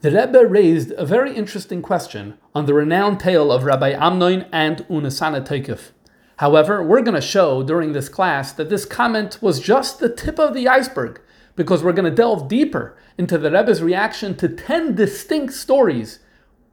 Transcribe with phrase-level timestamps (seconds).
[0.00, 4.86] The Rebbe raised a very interesting question on the renowned tale of Rabbi Amnon and
[4.88, 5.90] Unesaneh Tokef.
[6.36, 10.38] However, we're going to show during this class that this comment was just the tip
[10.38, 11.20] of the iceberg
[11.56, 16.20] because we're going to delve deeper into the Rebbe's reaction to 10 distinct stories,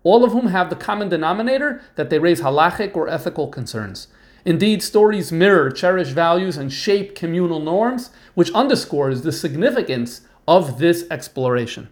[0.05, 4.07] all of whom have the common denominator that they raise halachic or ethical concerns.
[4.45, 11.05] Indeed, stories mirror cherished values and shape communal norms, which underscores the significance of this
[11.09, 11.89] exploration.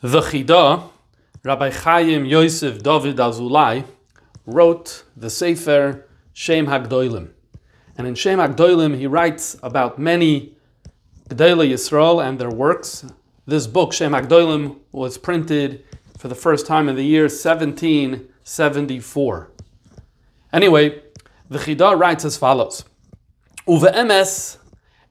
[0.00, 0.88] The Chida,
[1.42, 3.84] Rabbi Chaim Yosef David Azulai,
[4.46, 6.06] wrote the Sefer
[6.38, 7.30] Shem Hagdoilim.
[7.96, 10.54] And in Shem Hagdoilim, he writes about many
[11.30, 13.06] Gdele Yisrael and their works.
[13.46, 15.82] This book, Shem Hagdoilim, was printed
[16.18, 19.50] for the first time in the year 1774.
[20.52, 21.00] Anyway,
[21.48, 22.84] the Chida writes as follows.
[23.66, 24.58] Uve emes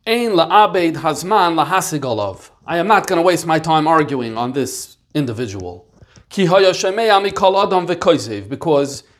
[0.05, 2.51] ein la'abed hazman lahasigolov.
[2.67, 5.87] I am not going to waste my time arguing on this individual.
[6.29, 6.61] Because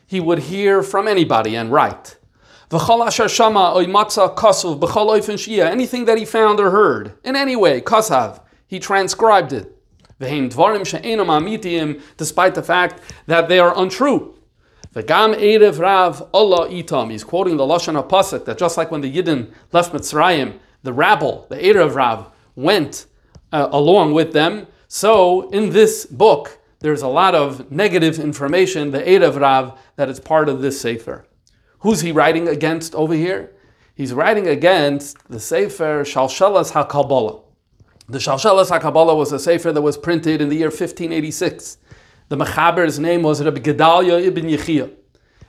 [0.06, 2.16] he would hear from anybody and write.
[2.70, 2.98] Anything
[6.04, 9.72] that he found or heard, in any way, kasav, he transcribed it.
[10.18, 10.50] Despite
[12.54, 14.34] the fact that they are untrue.
[14.94, 17.10] V'gam erev rav Allah itam.
[17.10, 21.46] He's quoting the lashon pasuk that just like when the Yidden left Mitzrayim, the rabble,
[21.50, 23.04] the erev rav, went
[23.52, 24.66] uh, along with them.
[24.88, 30.20] So in this book, there's a lot of negative information, the Erev Rav, that is
[30.20, 31.26] part of this Sefer.
[31.80, 33.52] Who's he writing against over here?
[33.94, 37.42] He's writing against the Sefer Shalshelas HaKabbalah.
[38.08, 41.78] The Shalshelas HaKabbalah was a Sefer that was printed in the year 1586.
[42.28, 44.92] The Mechaber's name was Rabbi Gedalia ibn Yechia.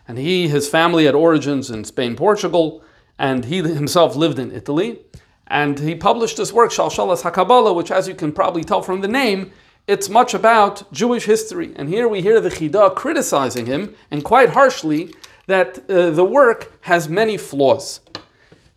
[0.08, 2.84] And he, his family had origins in Spain, Portugal,
[3.20, 5.02] and he himself lived in Italy.
[5.48, 9.08] And he published this work, Shalshalas HaKabbalah, which, as you can probably tell from the
[9.08, 9.52] name,
[9.88, 11.72] it's much about Jewish history.
[11.76, 15.14] And here we hear the Chida criticizing him, and quite harshly,
[15.48, 18.02] that uh, the work has many flaws.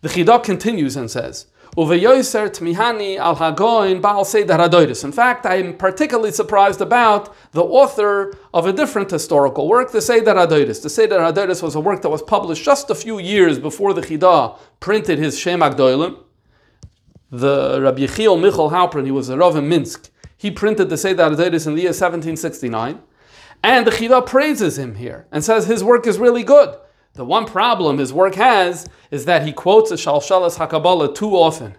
[0.01, 2.23] The Chida continues and says, In ba'al
[4.01, 9.91] sayadradis." In fact, I am particularly surprised about the author of a different historical work,
[9.91, 10.81] the Seder Hadoiris.
[10.81, 14.01] The Seder Hadoiris was a work that was published just a few years before the
[14.01, 16.17] Chida printed his Shem Agdoilim
[17.31, 20.10] the Rabbi Yechiel Michal Halpern, he was a Rav in Minsk,
[20.41, 22.99] he printed the Seder Azeris in the year 1769,
[23.61, 26.75] and the Chida praises him here and says his work is really good.
[27.13, 31.75] The one problem his work has is that he quotes a Shalshalas HaKabbalah too often.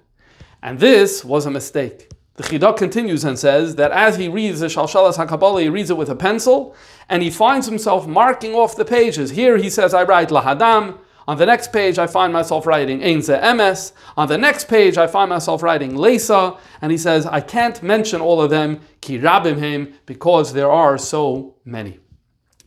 [0.62, 2.12] And this was a mistake.
[2.34, 5.96] The Chida continues and says that as he reads the Shalshalas HaKabbalah, he reads it
[5.96, 6.76] with a pencil,
[7.08, 9.30] and he finds himself marking off the pages.
[9.30, 13.40] Here he says, I write Lahadam, on the next page, I find myself writing Einze
[13.40, 13.92] Emes.
[14.16, 16.56] On the next page, I find myself writing Lesa.
[16.80, 21.56] And he says, I can't mention all of them, Ki Rabim because there are so
[21.64, 22.00] many.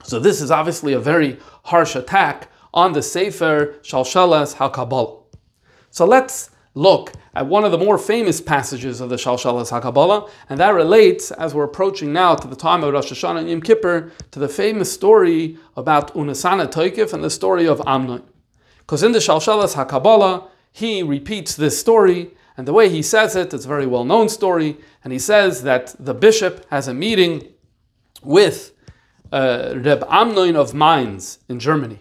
[0.03, 5.23] So this is obviously a very harsh attack on the Sefer Shalshalas HaKabbalah.
[5.89, 10.59] So let's look at one of the more famous passages of the Shalshalas HaKabbalah, and
[10.59, 14.11] that relates, as we're approaching now to the time of Rosh Hashanah and Yom Kippur,
[14.31, 18.23] to the famous story about Unesaneh Tokef and the story of Amnon.
[18.85, 23.53] Because in the Shalshalas HaKabbalah, he repeats this story, and the way he says it,
[23.53, 27.47] it's a very well known story, and he says that the bishop has a meeting
[28.21, 28.73] with
[29.31, 31.99] uh, Reb Amnon of Mainz in Germany.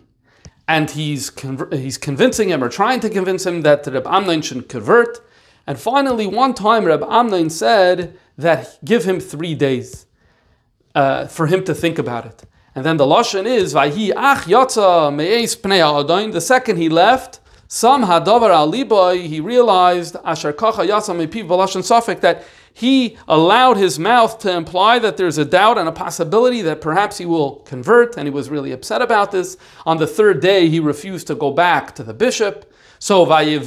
[0.67, 1.31] And he's,
[1.71, 5.21] he's convincing him or trying to convince him that Reb Amnon should convert.
[5.67, 10.07] And finally, one time, Reb Amnon said that give him three days
[10.95, 12.45] uh, for him to think about it.
[12.75, 16.33] And then the lashon is vayhi ach yatsa me'es pnei.
[16.33, 22.21] The second he left, some hadavar al he realized asher kacha yatsa me'piv v'lashon safek
[22.21, 22.45] that
[22.77, 27.19] he allowed his mouth to imply that there's a doubt and a possibility that perhaps
[27.19, 29.57] he will convert, and he was really upset about this.
[29.87, 32.69] On the third day, he refused to go back to the bishop.
[32.99, 33.59] So they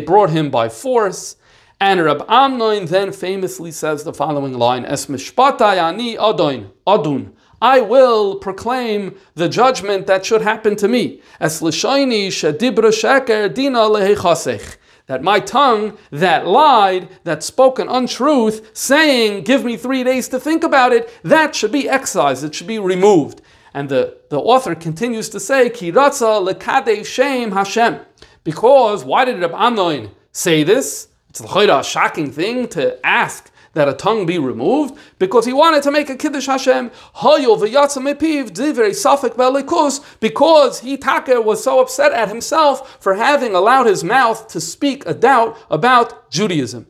[0.00, 1.36] brought him by force.
[1.80, 7.32] And Rab Amnon then famously says the following line: Es mishpatai ani adon adun.
[7.60, 11.22] I will proclaim the judgment that should happen to me.
[11.40, 14.76] Es l'shayni shedibra sheker dina lehechasech.
[15.06, 20.40] That my tongue that lied, that spoke an untruth, saying, Give me three days to
[20.40, 23.42] think about it, that should be excised, it should be removed.
[23.74, 28.00] And the, the author continues to say, Kiratza lekade shem Hashem.
[28.44, 31.08] Because why did Rab Amnon say this?
[31.34, 35.90] It's a shocking thing to ask that a tongue be removed because he wanted to
[35.90, 36.92] make a kiddush Hashem.
[40.20, 45.04] Because he Taka was so upset at himself for having allowed his mouth to speak
[45.06, 46.86] a doubt about Judaism.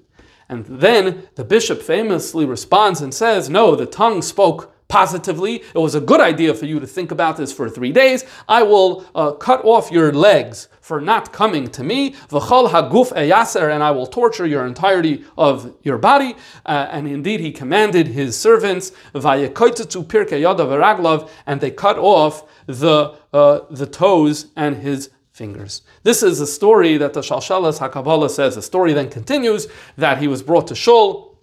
[0.47, 5.57] And then the bishop famously responds and says, No, the tongue spoke positively.
[5.57, 8.25] It was a good idea for you to think about this for three days.
[8.49, 12.13] I will uh, cut off your legs for not coming to me.
[12.29, 16.37] V'chol haguf eyaser, and I will torture your entirety of your body.
[16.65, 22.45] Uh, and indeed, he commanded his servants, vayekoitetu pirkei yoda v'raglav, and they cut off
[22.67, 25.83] the uh, the toes and his fingers.
[26.05, 28.55] This is a story that the Shalshalas HaKabbalah says.
[28.55, 31.34] The story then continues that he was brought to Shul,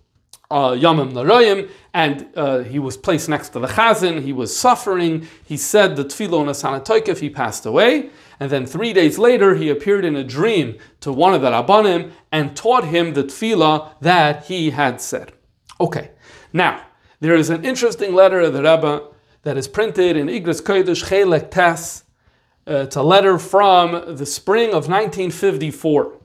[0.51, 4.21] uh, Yamim Noraim, and uh, he was placed next to the Chazan.
[4.21, 5.27] He was suffering.
[5.43, 8.09] He said the Tefillah Nasanatoikev, he passed away.
[8.39, 12.11] And then three days later, he appeared in a dream to one of the Rabbanim
[12.31, 15.33] and taught him the Tefillah that he had said.
[15.79, 16.11] Okay,
[16.53, 16.85] now,
[17.19, 19.07] there is an interesting letter of the Rebbe
[19.43, 22.03] that is printed in Igros Kodesh Chelek Tes.
[22.67, 26.20] Uh, it's a letter from the spring of 1954.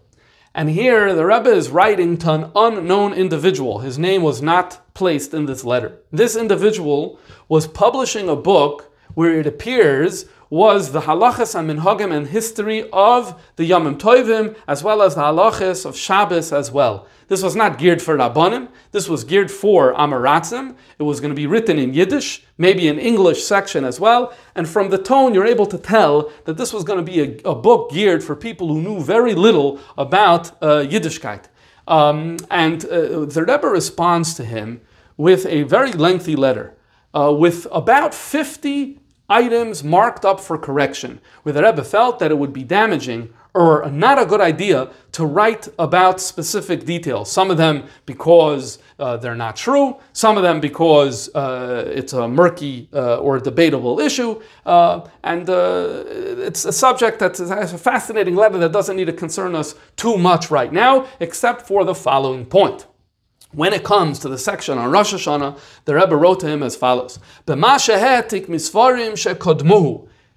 [0.57, 3.81] And here the Rebbe is writing to an unknown individual.
[3.81, 5.99] His name was not placed in this letter.
[6.11, 12.29] This individual was publishing a book where it appears was the halachas and minhagim and
[12.29, 17.07] history of the Yomim Tovim, as well as the halachas of Shabbos as well.
[17.29, 20.77] This was not geared for Rabbanim, this was geared for Amaratzim.
[20.99, 24.33] It was going to be written in Yiddish, maybe an English section as well.
[24.55, 27.51] And from the tone, you're able to tell that this was going to be a,
[27.51, 31.45] a book geared for people who knew very little about uh, Yiddishkeit.
[31.89, 34.81] Um, and uh, the Rebbe responds to him
[35.17, 36.77] with a very lengthy letter,
[37.15, 42.39] uh, with about 50 items marked up for correction, where the Rebbe felt that it
[42.39, 47.33] would be damaging or not a good idea to write about specific details.
[47.33, 52.29] Some of them because uh, they're not true, some of them because uh, it's a
[52.29, 58.37] murky uh, or debatable issue, uh, and uh, it's a subject that has a fascinating
[58.37, 62.45] letter that doesn't need to concern us too much right now, except for the following
[62.45, 62.87] point.
[63.53, 66.77] When it comes to the section on Rosh Hashanah, the Rebbe wrote to him as
[66.77, 67.19] follows: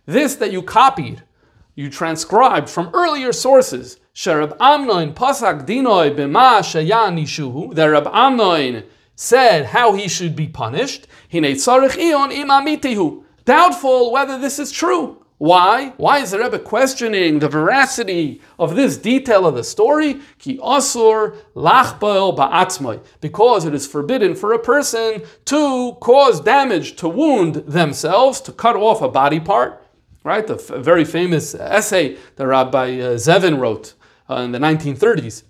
[0.06, 1.24] This that you copied
[1.80, 3.98] you transcribed from earlier sources.
[4.14, 8.84] Sherab Amnoin Pasak Dinoi Shayanishuhu, that Rab Amnoin
[9.16, 11.08] said how he should be punished.
[13.46, 15.26] Doubtful whether this is true.
[15.39, 15.94] Why?
[15.97, 20.19] Why is the Rebbe questioning the veracity of this detail of the story?
[20.38, 20.57] Ki
[22.38, 23.00] ba'atzmai.
[23.21, 28.75] Because it is forbidden for a person to cause damage, to wound themselves, to cut
[28.75, 29.81] off a body part
[30.24, 30.45] right?
[30.45, 33.94] The f- very famous essay that Rabbi uh, Zevin wrote
[34.30, 35.44] uh, in the 1930s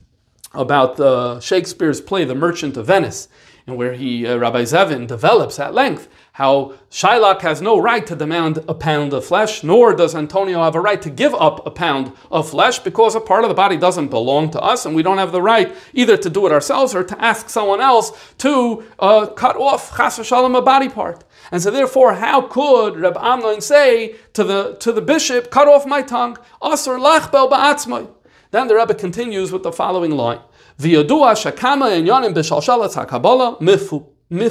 [0.53, 3.27] about uh, Shakespeare's play, The Merchant of Venice,
[3.67, 6.07] and where he, uh, Rabbi Zevin, develops at length
[6.39, 10.73] how Shylock has no right to demand a pound of flesh, nor does Antonio have
[10.73, 13.75] a right to give up a pound of flesh because a part of the body
[13.75, 16.95] doesn't belong to us, and we don't have the right either to do it ourselves
[16.95, 21.25] or to ask someone else to uh, cut off chas v'shalom a body part.
[21.51, 25.85] And so therefore, how could Reb Amnon say to the, to the bishop, cut off
[25.85, 28.09] my tongue, asur lachbel ba'atzmai?
[28.51, 30.39] Then the Rebbe continues with the following line.
[30.79, 34.41] V'yodua shakama enyonim b'shalshalat ha'kabbalah mifuk It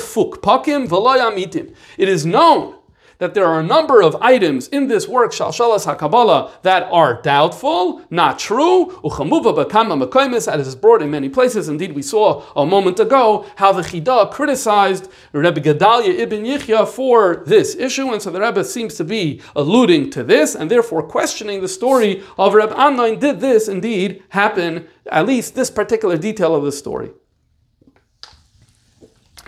[2.08, 2.75] is known
[3.18, 8.02] that there are a number of items in this work, Shalshalas HaKabbalah, that are doubtful,
[8.11, 11.68] not true, uchamuva bakama makoimis, as is brought in many places.
[11.68, 17.42] Indeed, we saw a moment ago how the Chida criticized Rebbe Gedalia ibn Yichya for
[17.47, 21.61] this issue, and so the Rebbe seems to be alluding to this, and therefore questioning
[21.61, 23.18] the story of Rebbe Amnon.
[23.18, 27.11] Did this indeed happen, at least this particular detail of the story?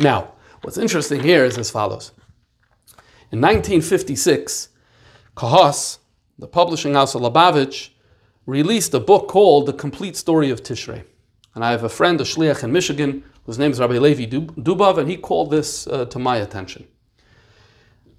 [0.01, 2.13] Now, what's interesting here is as follows.
[3.31, 4.71] In 1956,
[5.37, 5.99] Kehos,
[6.39, 7.91] the publishing house of Lubavitch,
[8.47, 11.05] released a book called The Complete Story of Tishrei.
[11.55, 14.97] And I have a friend, a shliach in Michigan, whose name is Rabbi Levi Dubov,
[14.97, 16.89] and he called this uh, to my attention.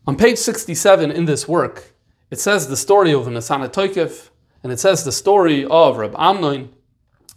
[0.05, 1.93] On page 67 in this work,
[2.29, 4.29] it says the story of Nasana Toikev,
[4.61, 6.73] and it says the story of Rab Amnon,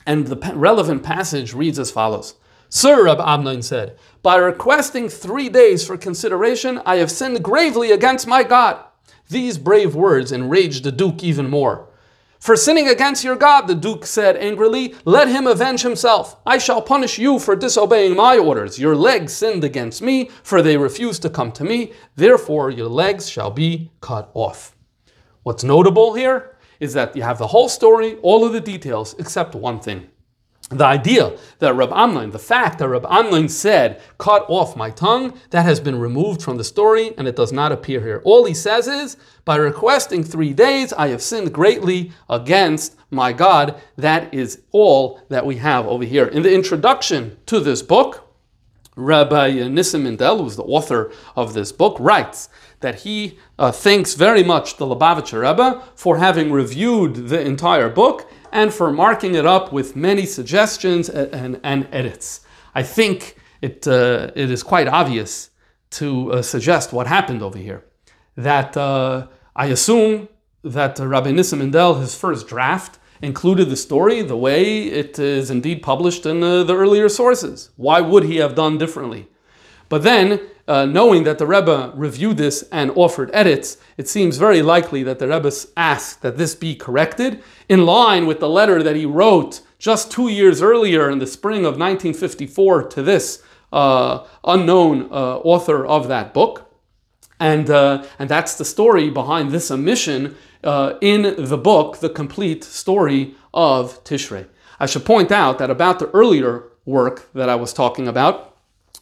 [0.04, 2.34] and the relevant passage reads as follows.
[2.76, 8.26] Sir, Rab Amnon said, by requesting three days for consideration, I have sinned gravely against
[8.26, 8.84] my God.
[9.28, 11.88] These brave words enraged the Duke even more.
[12.40, 16.36] For sinning against your God, the Duke said angrily, let him avenge himself.
[16.44, 18.76] I shall punish you for disobeying my orders.
[18.76, 21.92] Your legs sinned against me, for they refused to come to me.
[22.16, 24.74] Therefore, your legs shall be cut off.
[25.44, 29.54] What's notable here is that you have the whole story, all of the details, except
[29.54, 30.08] one thing.
[30.70, 35.38] The idea that Rab Amnon, the fact that Rab Amnon said, cut off my tongue,
[35.50, 38.22] that has been removed from the story and it does not appear here.
[38.24, 43.80] All he says is, by requesting three days, I have sinned greatly against my God.
[43.96, 46.26] That is all that we have over here.
[46.26, 48.22] In the introduction to this book,
[48.96, 52.48] Rabbi Nissan Mindel, who's the author of this book, writes
[52.80, 58.30] that he uh, thanks very much the Lubavitcher Rebbe for having reviewed the entire book
[58.54, 62.40] and for marking it up with many suggestions and, and, edits.
[62.74, 65.50] I think it, uh, it is quite obvious
[65.90, 67.84] to uh, suggest what happened over here.
[68.36, 70.28] That uh, I assume
[70.62, 75.82] that Rabbi Nissan Mindel, his first draft, included the story the way it is indeed
[75.82, 77.70] published in uh, the earlier sources.
[77.76, 79.28] Why would he have done differently?
[79.88, 84.62] But then, uh, knowing that the Rebbe reviewed this and offered edits, it seems very
[84.62, 88.96] likely that the Rebbe asked that this be corrected in line with the letter that
[88.96, 93.42] he wrote just two years earlier in the spring of 1954 to this
[93.72, 96.70] uh, unknown uh, author of that book.
[97.38, 102.64] And, uh, and that's the story behind this omission uh, in the book, The Complete
[102.64, 104.46] Story of Tishrei.
[104.80, 108.53] I should point out that about the earlier work that I was talking about,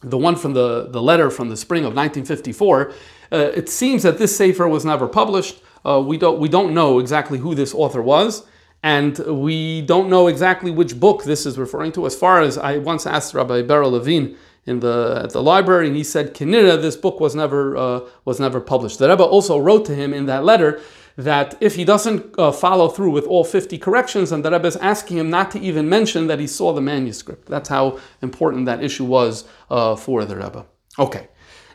[0.03, 2.91] the one from the, the letter from the spring of 1954,
[3.31, 5.61] uh, it seems that this Sefer was never published.
[5.85, 8.45] Uh, we, don't, we don't know exactly who this author was,
[8.83, 12.05] and we don't know exactly which book this is referring to.
[12.05, 15.95] As far as I once asked Rabbi Beryl Levine in the at the library, and
[15.95, 19.85] he said, "Kinira, this book was never uh, was never published." The Rebbe also wrote
[19.85, 20.81] to him in that letter
[21.17, 24.75] that if he doesn't uh, follow through with all 50 corrections, and the Rebbe is
[24.77, 27.47] asking him not to even mention that he saw the manuscript.
[27.47, 30.65] That's how important that issue was uh, for the Rebbe.
[30.97, 31.27] Okay,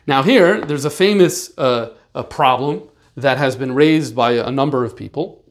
[0.07, 4.83] now here there's a famous uh, a problem that has been raised by a number
[4.83, 5.43] of people,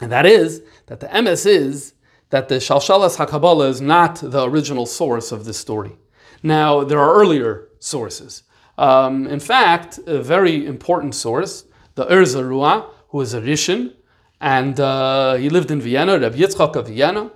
[0.00, 1.94] and that is that the MS is
[2.30, 5.96] that the Shalshalas HaKabbalah is not the original source of this story.
[6.42, 8.42] Now, there are earlier sources.
[8.76, 13.92] Um, in fact, a very important source, the Or Zarua, who is a Rishon,
[14.40, 17.30] and uh, he lived in Vienna, Rabbi Yitzchak of Vienna,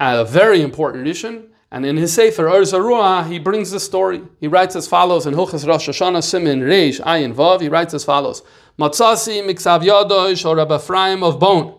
[0.00, 1.46] a very important Rishon.
[1.70, 4.22] And in his Sefer Or Zarua, he brings the story.
[4.40, 7.60] He writes as follows in Hilchas Rosh Hashanah Simin Reish Ayin Vav.
[7.60, 8.42] He writes as follows:
[8.80, 11.76] Matzasi Miksav Yadosh or Rabbi Ephraim of Bonn.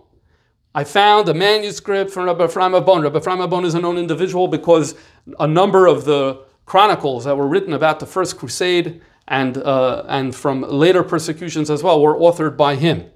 [0.73, 3.01] I found a manuscript from Rabbi Ephraim of Bonn.
[3.01, 4.95] Rabbi Ephraim of Bonn is a known individual because
[5.37, 10.33] a number of the chronicles that were written about the First Crusade and, uh, and
[10.33, 13.09] from later persecutions as well were authored by him.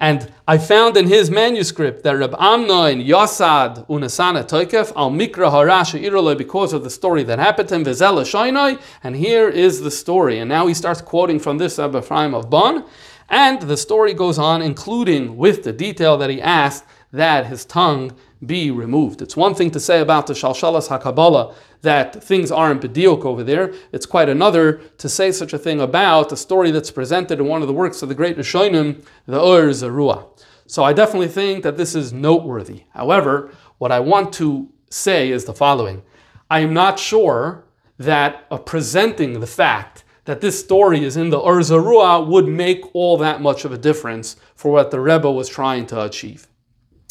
[0.00, 6.00] And I found in his manuscript that Reb Amnon Yasad Unesaneh Tokef al Mikra Harasha
[6.00, 9.90] Irole because of the story that happened to him, Vizela Shainai, and here is the
[9.90, 10.38] story.
[10.38, 12.84] And now he starts quoting from this Rabbi Ephraim of Bonn,
[13.28, 18.12] and the story goes on, including with the detail that he asked that his tongue
[18.44, 19.20] be removed.
[19.20, 23.72] It's one thing to say about the Shalshalas HaKabbalah that things aren't bediok over there.
[23.92, 27.62] It's quite another to say such a thing about a story that's presented in one
[27.62, 30.26] of the works of the great Rishonim, the Or Zarua.
[30.66, 32.84] So I definitely think that this is noteworthy.
[32.90, 36.02] However, what I want to say is the following.
[36.50, 37.64] I am not sure
[37.98, 42.94] that uh, presenting the fact that this story is in the Or Zarua would make
[42.94, 46.48] all that much of a difference for what the Rebbe was trying to achieve.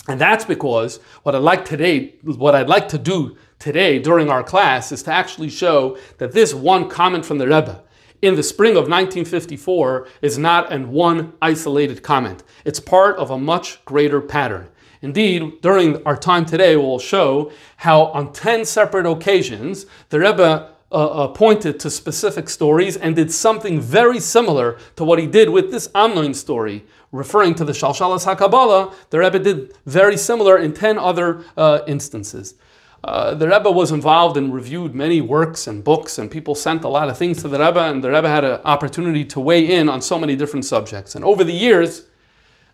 [0.08, 4.44] And that's because what I'd like today, what I'd like to do today during our
[4.44, 7.84] class is to actually show that this one comment from the Rebbe
[8.22, 12.44] in the spring of 1954 is not an one isolated comment.
[12.66, 14.70] It's part of a much greater pattern.
[15.02, 20.96] Indeed, during our time today, we'll show how on 10 separate occasions the Rebbe uh,
[20.96, 25.70] uh, pointed to specific stories and did something very similar to what he did with
[25.70, 28.94] this Amnon story, referring to the Shalshalas HaKabbalah.
[29.10, 32.56] The Rebbe did very similar in 10 other uh, instances.
[33.04, 36.90] Uh, the Rebbe was involved and reviewed many works and books, and people sent a
[36.90, 39.88] lot of things to the Rebbe, and the Rebbe had an opportunity to weigh in
[39.88, 41.16] on so many different subjects.
[41.16, 42.08] And over the years,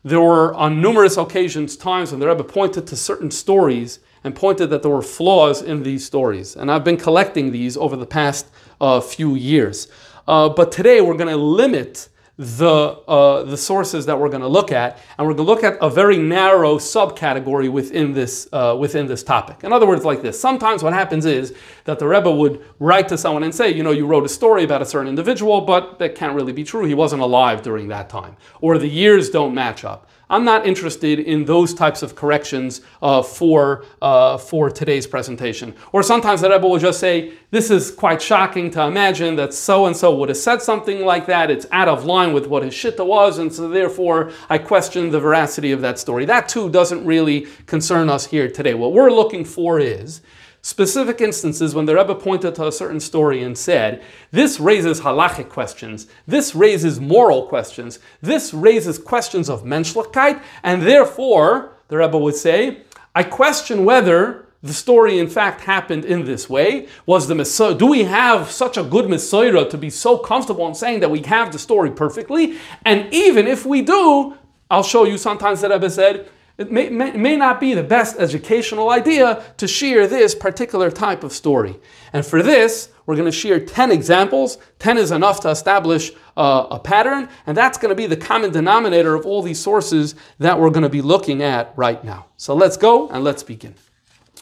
[0.03, 4.69] there were on numerous occasions times when the Rebbe pointed to certain stories and pointed
[4.69, 6.55] that there were flaws in these stories.
[6.55, 8.47] And I've been collecting these over the past
[8.79, 9.87] uh, few years.
[10.27, 14.47] Uh, but today we're going to limit the, uh, the sources that we're going to
[14.47, 18.75] look at, and we're going to look at a very narrow subcategory within this, uh,
[18.79, 19.63] within this topic.
[19.63, 20.39] In other words, like this.
[20.39, 21.53] Sometimes what happens is
[21.85, 24.63] that the Rebbe would write to someone and say, you know, you wrote a story
[24.63, 26.85] about a certain individual, but that can't really be true.
[26.85, 28.35] He wasn't alive during that time.
[28.61, 30.09] Or the years don't match up.
[30.33, 35.75] I'm not interested in those types of corrections uh, for, uh, for today's presentation.
[35.91, 40.15] Or sometimes the Rebbe will just say, this is quite shocking to imagine that so-and-so
[40.15, 41.51] would have said something like that.
[41.51, 45.19] It's out of line with what his shitta was, and so therefore I question the
[45.19, 46.25] veracity of that story.
[46.25, 48.73] That too doesn't really concern us here today.
[48.73, 50.21] What we're looking for is
[50.63, 54.01] specific instances when the Rebbe pointed to a certain story and said,
[54.31, 61.73] this raises halachic questions, this raises moral questions, this raises questions of menschlichkeit, and therefore,
[61.89, 62.81] the Rebbe would say,
[63.13, 66.87] I question whether the story in fact happened in this way.
[67.05, 70.73] Was the mesorah, do we have such a good mesorah to be so comfortable in
[70.73, 72.57] saying that we have the story perfectly?
[72.85, 74.37] And even if we do,
[74.71, 78.17] I'll show you sometimes that Rebbe said, it may, may, may, not be the best
[78.19, 81.79] educational idea to share this particular type of story.
[82.13, 84.59] And for this, we're going to share 10 examples.
[84.77, 88.51] 10 is enough to establish uh, a pattern, and that's going to be the common
[88.51, 92.27] denominator of all these sources that we're going to be looking at right now.
[92.37, 93.73] So let's go and let's begin.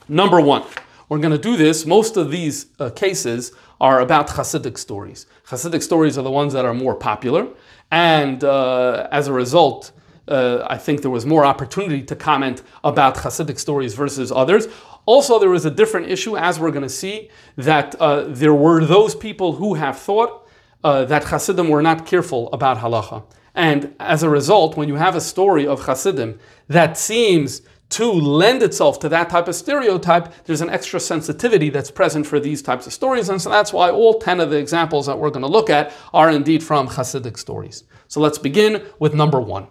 [0.10, 0.66] Number one,
[1.08, 1.86] we're going to do this.
[1.86, 5.28] Most of these uh, cases are about Hasidic stories.
[5.48, 7.48] Hasidic stories are the ones that are more popular,
[7.90, 9.92] and uh, as a result,
[10.32, 14.68] uh, I think there was more opportunity to comment about Hasidic stories versus others.
[15.06, 18.86] Also, there was a different issue, as we're going to see, that uh, there were
[18.86, 20.48] those people who have thought
[20.84, 23.24] uh, that Hasidim were not careful about halacha.
[23.54, 28.64] And as a result, when you have a story of Hasidim that seems to lend
[28.64, 32.88] itself to that type of stereotype, there's an extra sensitivity that's present for these types
[32.88, 33.28] of stories.
[33.28, 35.92] And so that's why all 10 of the examples that we're going to look at
[36.14, 37.84] are indeed from Hasidic stories.
[38.08, 39.68] So let's begin with number one.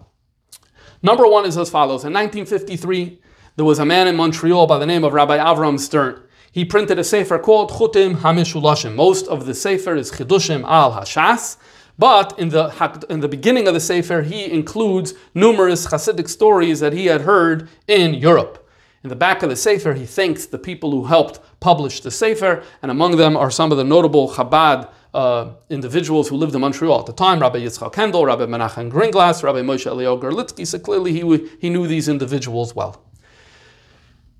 [1.03, 2.03] Number one is as follows.
[2.03, 3.19] In 1953,
[3.55, 6.21] there was a man in Montreal by the name of Rabbi Avram Stern.
[6.51, 8.93] He printed a sefer called Chutim Hamishulashim.
[8.93, 11.57] Most of the sefer is Chidushim al Hashas,
[11.97, 16.93] but in the, in the beginning of the sefer, he includes numerous Hasidic stories that
[16.93, 18.69] he had heard in Europe.
[19.03, 22.63] In the back of the sefer, he thanks the people who helped publish the sefer,
[22.83, 26.99] and among them are some of the notable Chabad uh, individuals who lived in Montreal
[26.99, 31.11] at the time, Rabbi Yitzchak Hendel, Rabbi Menachem Greenglass, Rabbi Moshe Elio Gerlitsky, so clearly
[31.11, 33.03] he, he knew these individuals well.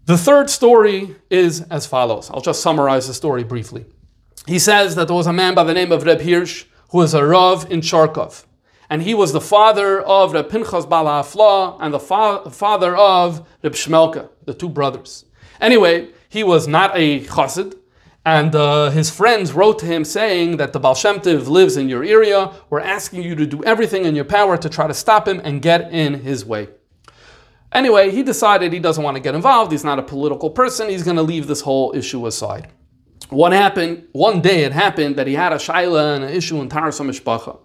[0.06, 2.30] The third story is as follows.
[2.32, 3.86] I'll just summarize the story briefly.
[4.48, 7.14] He says that there was a man by the name of Reb Hirsch who was
[7.14, 8.46] a Rav in Charkov.
[8.90, 13.48] And he was the father of Reb Pinchas Bala Afla and the fa- father of
[13.64, 15.26] Reb Shmelka, the two brothers.
[15.62, 17.78] Anyway, he was not a chassid,
[18.26, 22.04] and uh, his friends wrote to him saying that the Baal Shem lives in your
[22.04, 22.52] area.
[22.70, 25.62] We're asking you to do everything in your power to try to stop him and
[25.62, 26.70] get in his way.
[27.72, 29.72] Anyway, he decided he doesn't want to get involved.
[29.72, 30.90] He's not a political person.
[30.90, 32.70] He's going to leave this whole issue aside.
[33.30, 34.08] What happened?
[34.12, 37.58] One day it happened that he had a shaila and an issue in Tarsa Mishpacha.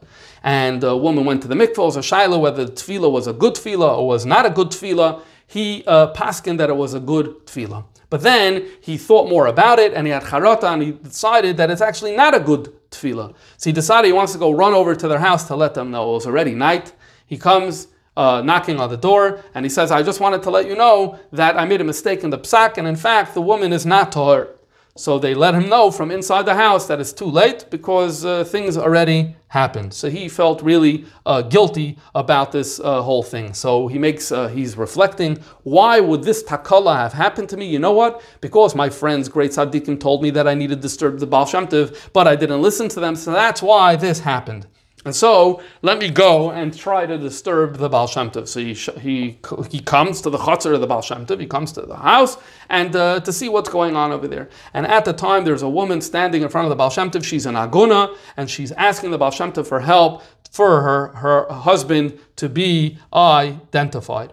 [0.45, 3.33] And a woman went to the mikvah, was a shaila whether the tevillah was a
[3.33, 5.23] good tevillah or was not a good tevillah.
[5.49, 7.85] He uh, paskined that it was a good tevillah.
[8.09, 11.71] But then he thought more about it and he had charata and he decided that
[11.71, 13.35] it's actually not a good tevillah.
[13.57, 15.91] So he decided he wants to go run over to their house to let them
[15.91, 16.93] know it was already night.
[17.27, 20.67] He comes uh, knocking on the door and he says, I just wanted to let
[20.67, 23.73] you know that I made a mistake in the psak and in fact the woman
[23.73, 24.56] is not tahor.
[24.97, 28.45] So they let him know from inside the house that it's too late because uh,
[28.45, 29.93] things already happened.
[29.93, 33.55] So he felt really uh, guilty about this uh, whole thing.
[33.55, 37.67] So he makes, uh, he's reflecting, why would this takala have happened to me?
[37.67, 38.23] You know what?
[38.41, 41.67] Because my friends, great tzaddikim, told me that I needed to disturb the Baal Shem
[41.67, 43.17] Tov, but I didn't listen to them.
[43.17, 44.67] So that's why this happened.
[45.07, 48.49] And so let me go and try to disturb the Baal Shem Tov.
[48.49, 49.39] So he, he,
[49.71, 52.37] he comes to the chutzner of the Baal Shem Tov, he comes to the house
[52.69, 54.49] and uh, to see what's going on over there.
[54.75, 57.23] And at the time, there's a woman standing in front of the Baal Shem Tov.
[57.23, 61.53] She's an aguna and she's asking the Baal Shem Tov for help for her, her
[61.53, 64.33] husband to be identified.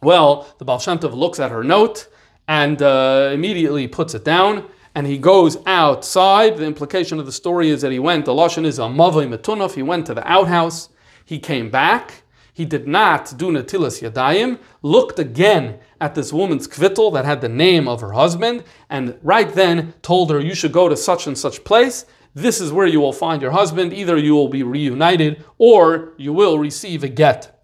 [0.00, 2.06] Well, the Baal Shem Tov looks at her note
[2.46, 6.56] and uh, immediately puts it down and he goes outside.
[6.56, 9.74] The implication of the story is that he went, the Lashon is a Mavai Metunov,
[9.74, 10.88] he went to the outhouse,
[11.22, 12.22] he came back,
[12.54, 17.48] he did not do Natilas Yadayim, looked again at this woman's kvittel that had the
[17.48, 21.36] name of her husband, and right then told her, You should go to such and
[21.36, 22.06] such place.
[22.34, 23.92] This is where you will find your husband.
[23.92, 27.62] Either you will be reunited or you will receive a get.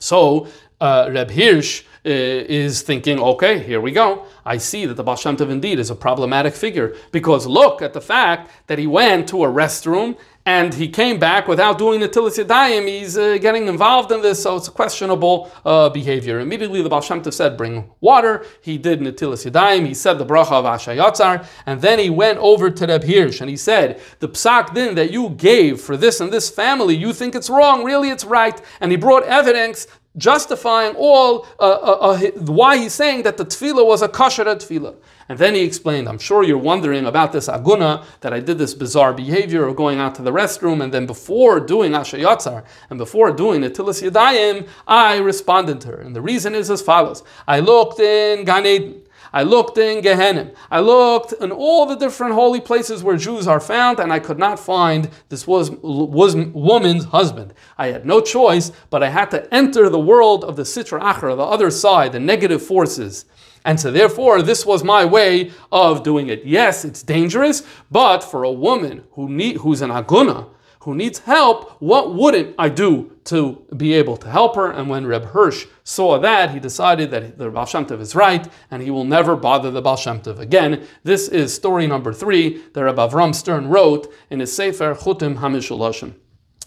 [0.00, 0.48] So,
[0.80, 4.26] uh, Reb Hirsch is thinking, okay, here we go.
[4.44, 7.94] I see that the Baal Shem Tov indeed is a problematic figure because look at
[7.94, 12.08] the fact that he went to a restroom and he came back without doing the
[12.08, 12.86] Tilis Yadayim.
[12.86, 16.38] He's uh, getting involved in this, so it's a questionable uh, behavior.
[16.40, 18.44] Immediately, the Baal Shem Tov said, Bring water.
[18.60, 19.86] He did Natilas Yadayim.
[19.86, 23.40] He said the bracha of Asher Yatzar, and then he went over to Reb Hirsch
[23.40, 27.14] and he said, The psak din that you gave for this and this family, you
[27.14, 28.60] think it's wrong, really it's right.
[28.80, 33.84] And he brought evidence justifying all uh, uh, uh, why he's saying that the tevillah
[33.84, 34.94] was a kosher tevillah.
[35.28, 38.74] And then he explained, I'm sure you're wondering about this aguna, that I did this
[38.74, 42.64] bizarre behavior of going out to the restroom, and then before doing asha Asher Yatzar,
[42.90, 46.00] and before doing Natilas Yadayim, I responded to her.
[46.00, 47.22] And the reason is as follows.
[47.48, 49.02] I looked in Gan Eden,
[49.34, 50.54] I looked in Gehenim.
[50.70, 54.38] I looked in all the different holy places where Jews are found, and I could
[54.38, 57.52] not find this was, was woman's husband.
[57.76, 61.36] I had no choice, but I had to enter the world of the Sitra Achra,
[61.36, 63.24] the other side, the negative forces.
[63.64, 66.44] And so, therefore, this was my way of doing it.
[66.44, 70.48] Yes, it's dangerous, but for a woman who need, who's an aguna,
[70.84, 74.70] who needs help, what wouldn't I do to be able to help her?
[74.70, 78.46] And when Reb Hirsch saw that, he decided that the Baal Shem Tov is right,
[78.70, 80.86] and he will never bother the Baal Shem Tov again.
[81.02, 86.14] This is story number three that Reb Avram Stern wrote in his Sefer Chutim Hamishulashim.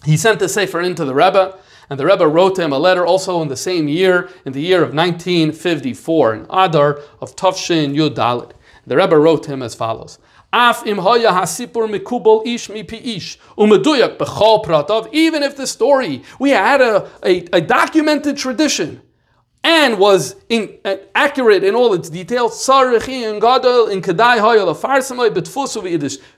[0.04, 1.56] He sent the Sefer into the Rebbe,
[1.88, 4.82] and the Rebbe wrote him a letter also in the same year, in the year
[4.82, 8.54] of 1954, in Adar of Tafshin Yud Dalit.
[8.88, 10.18] The Rebbe wrote him as follows.
[10.54, 15.10] Af im hoya hasipur mikubol ish mi pi ish umeduyak bechol pratav.
[15.12, 19.02] Even if the story we had a, a, a documented tradition
[19.68, 22.66] and was in, uh, accurate in all its details.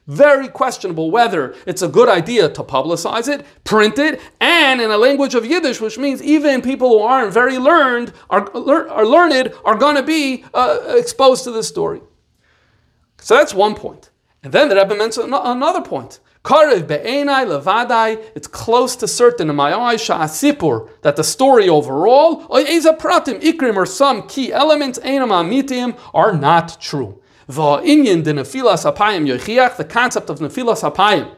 [0.08, 4.98] Very questionable whether it's a good idea to publicize it, print it, and in a
[4.98, 8.50] language of Yiddish, which means even people who aren't very learned are,
[8.90, 12.02] are learned are going to be uh, exposed to this story.
[13.22, 14.10] So that's one point.
[14.44, 16.20] And then the Rebbe mentions another point.
[16.44, 22.48] Karev be'enai levadai, it's close to certain in my eyes, sha'asipur, that the story overall,
[22.48, 27.22] pratim ikrim, or some key elements, are not true.
[27.48, 31.36] De nefilas apayim the concept of nefilas apayim,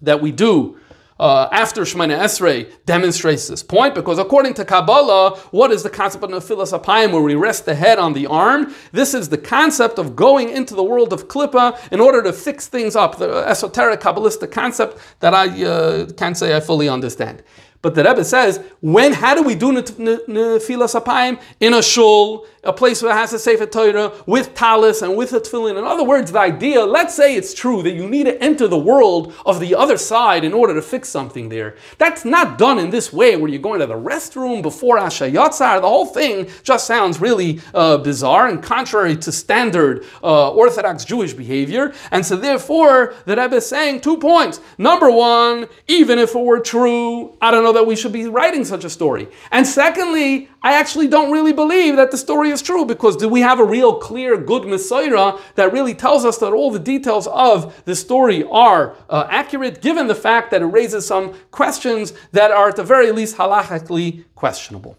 [0.00, 0.78] that we do
[1.18, 6.24] uh, after Shemoneh Esrei demonstrates this point because according to Kabbalah, what is the concept
[6.24, 8.74] of Nefilas Apayim where we rest the head on the arm?
[8.92, 12.68] This is the concept of going into the world of Klippa in order to fix
[12.68, 17.42] things up, the esoteric Kabbalistic concept that I uh, can't say I fully understand.
[17.86, 21.40] But the Rebbe says, when, how do we do Nefilas Apayim?
[21.60, 25.32] In a shul, a place where it has a Sefer Torah, with talis and with
[25.32, 25.78] a tefillin.
[25.78, 28.76] In other words, the idea, let's say it's true that you need to enter the
[28.76, 31.76] world of the other side in order to fix something there.
[31.98, 35.80] That's not done in this way where you're going to the restroom before Asher Yatzar.
[35.80, 41.34] The whole thing just sounds really uh, bizarre and contrary to standard uh, Orthodox Jewish
[41.34, 41.94] behavior.
[42.10, 44.60] And so therefore, the Rebbe is saying two points.
[44.76, 48.64] Number one, even if it were true, I don't know that we should be writing
[48.64, 49.28] such a story.
[49.52, 53.40] And secondly, I actually don't really believe that the story is true because do we
[53.40, 57.84] have a real clear, good mesorah that really tells us that all the details of
[57.84, 62.70] the story are uh, accurate, given the fact that it raises some questions that are
[62.70, 64.96] at the very least halachically questionable?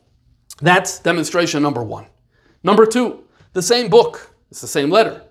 [0.61, 2.05] That's demonstration number one.
[2.63, 5.23] Number two, the same book, it's the same letter.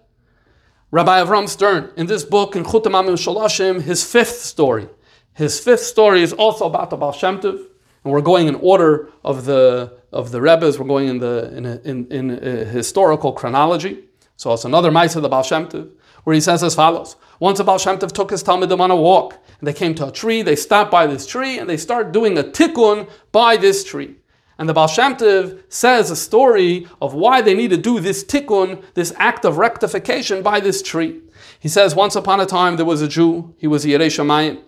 [0.90, 4.88] Rabbi Avram Stern, in this book, in Chutam Shalashim, his fifth story.
[5.36, 7.58] His fifth story is also about the Baal Shem Tov,
[8.04, 10.78] and we're going in order of the of the Rebbe's.
[10.78, 12.28] We're going in the in, in, in
[12.68, 14.04] historical chronology.
[14.36, 15.92] So it's another mice of the Baal Shem Tov,
[16.24, 18.96] where he says as follows: Once a Baal Shem Tov took his Talmidim on a
[18.96, 20.40] walk, and they came to a tree.
[20.40, 24.16] They stopped by this tree, and they start doing a tikkun by this tree.
[24.58, 28.24] And the Baal Shem Tov says a story of why they need to do this
[28.24, 31.20] tikkun, this act of rectification by this tree.
[31.60, 33.54] He says, once upon a time there was a Jew.
[33.58, 34.62] He was Yerei Shamayim.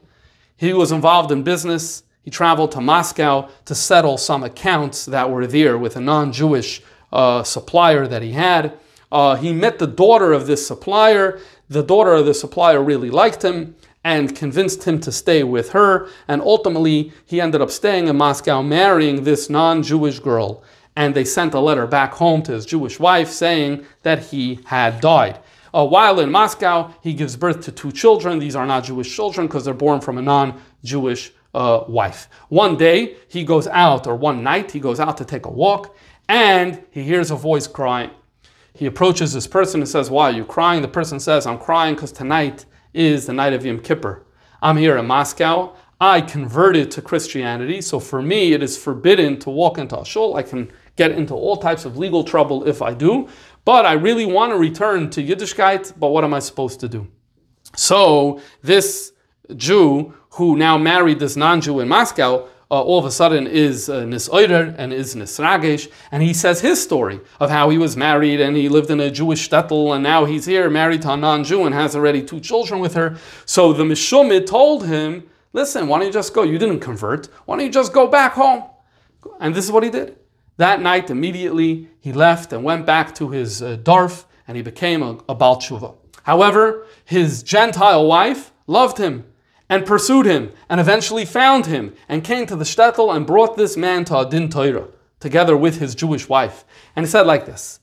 [0.59, 2.03] He was involved in business.
[2.23, 6.83] He traveled to Moscow to settle some accounts that were there with a non Jewish
[7.13, 8.77] uh, supplier that he had.
[9.11, 11.41] Uh, he met the daughter of this supplier.
[11.71, 16.09] The daughter of the supplier really liked him and convinced him to stay with her.
[16.27, 20.63] And ultimately, he ended up staying in Moscow, marrying this non Jewish girl.
[20.97, 25.01] And they sent a letter back home to his Jewish wife saying that he had
[25.01, 25.39] died.
[25.85, 28.39] While in Moscow, he gives birth to two children.
[28.39, 32.29] These are not Jewish children because they're born from a non Jewish uh, wife.
[32.49, 35.97] One day he goes out, or one night he goes out to take a walk,
[36.29, 38.11] and he hears a voice crying.
[38.75, 40.83] He approaches this person and says, Why are you crying?
[40.83, 42.65] The person says, I'm crying because tonight
[42.95, 44.25] is the night of Yom Kippur.
[44.63, 45.75] I'm here in Moscow.
[46.01, 50.37] I converted to Christianity, so for me it is forbidden to walk into a shul.
[50.37, 53.29] I can get into all types of legal trouble if I do,
[53.69, 57.07] but I really want to return to Yiddishkeit, but what am I supposed to do?
[57.77, 59.13] So this
[59.57, 64.05] Jew who now married this non-Jew in Moscow, uh, all of a sudden is uh,
[64.05, 68.57] Nisoider and is Nisragesh, and he says his story of how he was married and
[68.57, 71.75] he lived in a Jewish shtetl, and now he's here married to a non-Jew and
[71.75, 73.19] has already two children with her.
[73.45, 76.43] So the Mishumid told him, listen, why don't you just go?
[76.43, 77.27] You didn't convert.
[77.45, 78.65] Why don't you just go back home?
[79.41, 80.17] And this is what he did.
[80.59, 85.03] That night, immediately, he left and went back to his uh, Darf, and he became
[85.03, 85.95] a, a Baal Tshuva.
[86.25, 89.25] However, his Gentile wife loved him
[89.71, 93.77] and pursued him, and eventually found him, and came to the shtetl and brought this
[93.77, 94.89] man to Adin Torah,
[95.21, 96.65] together with his Jewish wife.
[96.97, 97.81] And he said like this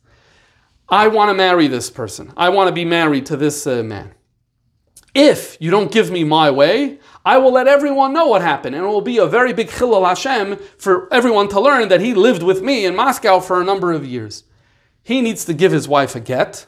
[0.90, 2.34] I want to marry this person.
[2.36, 4.14] I want to be married to this uh, man.
[5.14, 8.86] If you don't give me my way, I will let everyone know what happened, and
[8.86, 12.44] it will be a very big chilul Hashem for everyone to learn that he lived
[12.44, 14.44] with me in Moscow for a number of years.
[15.02, 16.68] He needs to give his wife a get.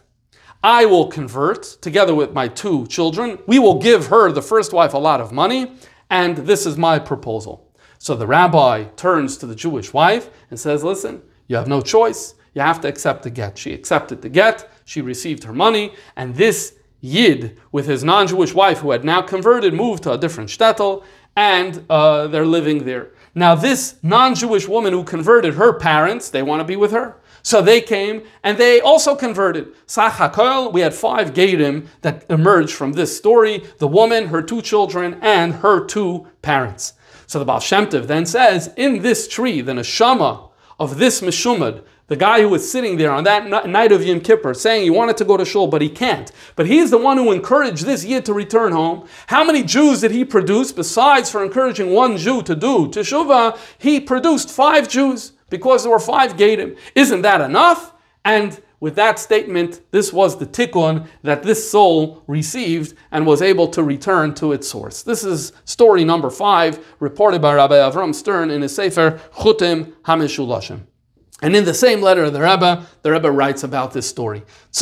[0.64, 3.38] I will convert together with my two children.
[3.46, 5.74] We will give her, the first wife, a lot of money,
[6.10, 7.72] and this is my proposal.
[8.00, 12.34] So the rabbi turns to the Jewish wife and says, Listen, you have no choice.
[12.56, 13.60] You have to accept the get.
[13.60, 18.80] She accepted the get, she received her money, and this Yid with his non-Jewish wife
[18.80, 21.04] who had now converted moved to a different shtetl
[21.36, 23.12] and uh, they're living there.
[23.36, 27.18] Now this non-Jewish woman who converted, her parents, they want to be with her.
[27.44, 29.74] So they came and they also converted.
[29.86, 35.20] Sach we had five Gedim that emerged from this story, the woman, her two children,
[35.22, 36.94] and her two parents.
[37.28, 41.84] So the Baal Shem Tov then says, in this tree, the neshama of this Meshumad,
[42.08, 45.18] the guy who was sitting there on that night of Yom Kippur saying he wanted
[45.18, 46.32] to go to shul, but he can't.
[46.56, 49.08] But he's the one who encouraged this Yid to return home.
[49.28, 53.58] How many Jews did he produce besides for encouraging one Jew to do teshuvah?
[53.78, 56.78] He produced five Jews because there were five Gadim.
[56.96, 57.94] Isn't that enough?
[58.24, 63.68] And with that statement, this was the tikkun that this soul received and was able
[63.70, 65.02] to return to its source.
[65.02, 70.82] This is story number five, reported by Rabbi Avram Stern in his Sefer Chutim Hamishulashim.
[71.40, 74.42] And in the same letter of the Rebbe, the Rebbe writes about this story.
[74.72, 74.82] This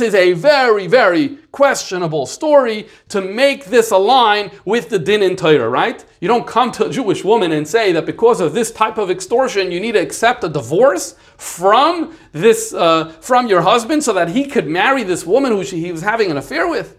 [0.00, 5.68] is a very, very questionable story to make this align with the din in Torah,
[5.68, 6.04] right?
[6.20, 9.08] You don't come to a Jewish woman and say that because of this type of
[9.08, 14.30] extortion, you need to accept a divorce from this, uh, from your husband so that
[14.30, 16.98] he could marry this woman who he was having an affair with.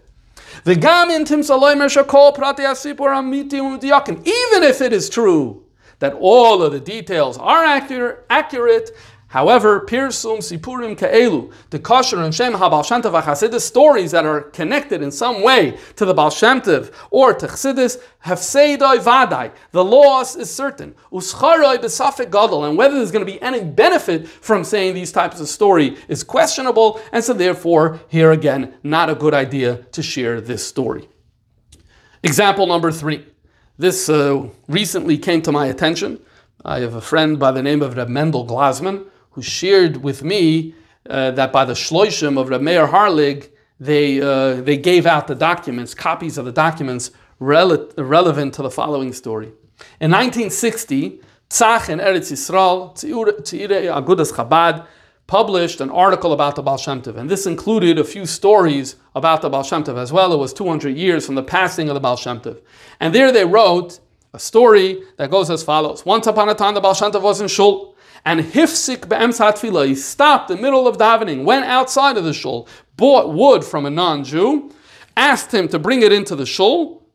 [0.64, 0.72] Um
[4.24, 5.64] Even if it is true
[5.98, 8.90] that all of the details are accurate, accurate
[9.28, 14.40] However, Pirsum Sipurim Ke'elu, the Kosher and Shem HaBaal Shem Tov HaChasidus stories that are
[14.40, 19.84] connected in some way to the Baal Shem Tov or to Chassidus, Hefseidoi Vadai, the
[19.84, 20.94] loss is certain.
[21.12, 25.40] Uscharoi Besafik Gadol, and whether there's going to be any benefit from saying these types
[25.40, 30.40] of story is questionable, and so therefore, here again, not a good idea to share
[30.40, 31.06] this story.
[32.22, 33.26] Example number three.
[33.76, 36.20] This uh, recently came to my attention.
[36.64, 39.06] I have a friend by the name of Reb Mendel Glasman
[39.38, 40.74] who shared with me
[41.08, 45.36] uh, that by the shloishim of Reb Meir Harlig, they, uh, they gave out the
[45.36, 49.52] documents, copies of the documents rele- relevant to the following story.
[50.00, 54.88] In 1960, Tzach and Eretz Yisrael, Tzire Agudas Chabad,
[55.28, 59.42] published an article about the Baal Shem Tov, and this included a few stories about
[59.42, 60.32] the Baal Shem Tov as well.
[60.32, 62.60] It was 200 years from the passing of the Baal Shem Tov.
[62.98, 64.00] And there they wrote
[64.34, 66.04] a story that goes as follows.
[66.04, 67.94] Once upon a time, the Baal Shem Tov was in Shul,
[68.28, 72.68] and Hifsik tefillah, he stopped in the middle of davening, went outside of the shul,
[72.94, 74.70] bought wood from a non-Jew,
[75.16, 77.06] asked him to bring it into the shul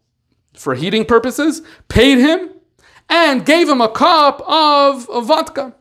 [0.55, 2.49] for heating purposes, paid him,
[3.09, 5.75] and gave him a cup of, of vodka.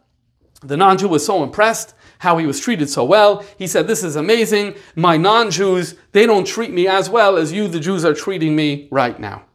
[0.61, 3.43] The non-Jew was so impressed how he was treated so well.
[3.57, 4.75] He said, This is amazing.
[4.97, 8.55] My non Jews, they don't treat me as well as you, the Jews, are treating
[8.55, 9.47] me right now.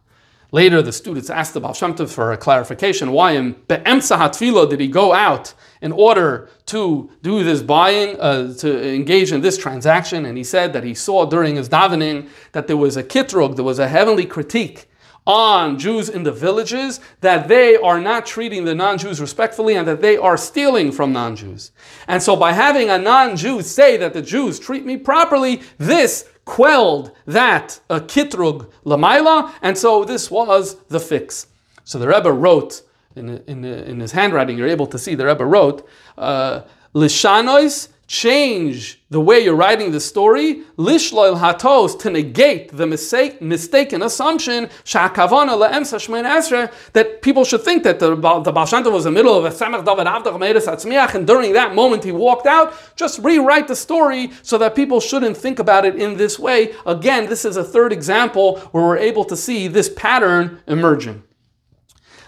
[0.50, 3.12] Later, the students asked the Baal Shem Tov for a clarification.
[3.12, 8.94] Why in Be'emsa did he go out in order to do this buying, uh, to
[8.94, 10.24] engage in this transaction?
[10.24, 13.64] And he said that he saw during his davening that there was a kitrug, there
[13.64, 14.88] was a heavenly critique
[15.26, 19.86] on Jews in the villages that they are not treating the non Jews respectfully and
[19.86, 21.72] that they are stealing from non Jews.
[22.08, 26.26] And so, by having a non Jew say that the Jews treat me properly, this
[26.48, 31.46] quelled that uh, kitrug lamaila, and so this was the fix.
[31.84, 32.80] So the Rebbe wrote
[33.14, 36.62] in, in, in his handwriting, you're able to see the Rebbe wrote, uh,
[36.94, 44.02] Lishanois change the way you're writing the story, lishloil hatos, to negate the mistake, mistaken
[44.02, 49.12] assumption, shakavana le'emsa shmein esre, that people should think that the, the Baal was in
[49.12, 52.46] the middle of a samach david avdach meiris atzmiach, and during that moment he walked
[52.46, 52.74] out.
[52.96, 56.74] Just rewrite the story so that people shouldn't think about it in this way.
[56.86, 61.22] Again, this is a third example where we're able to see this pattern emerging.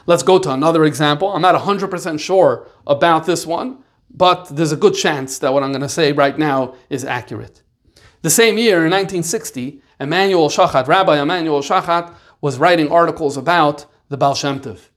[0.05, 1.33] Let's go to another example.
[1.33, 5.71] I'm not 100% sure about this one but there's a good chance that what I'm
[5.71, 7.63] going to say right now is accurate.
[8.23, 14.17] The same year, in 1960, Emanuel Schochet, Rabbi Emanuel Schochet, was writing articles about the
[14.17, 14.89] Baal Shem Tov.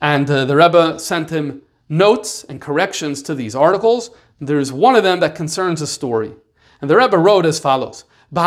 [0.00, 4.10] And uh, the Rebbe sent him notes and corrections to these articles.
[4.40, 6.34] There's one of them that concerns a story.
[6.80, 8.46] And the Rebbe wrote as follows With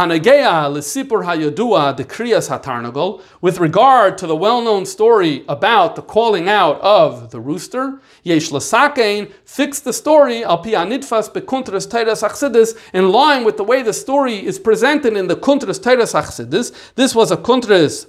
[3.60, 9.80] regard to the well-known story about the calling out of the rooster, yesh l'sakein, fix
[9.80, 14.46] the story al pi anitfas bekuntras teiras achsidis, in line with the way the story
[14.46, 16.72] is presented in the kuntras teiras achsidis.
[16.94, 18.06] This was a kuntras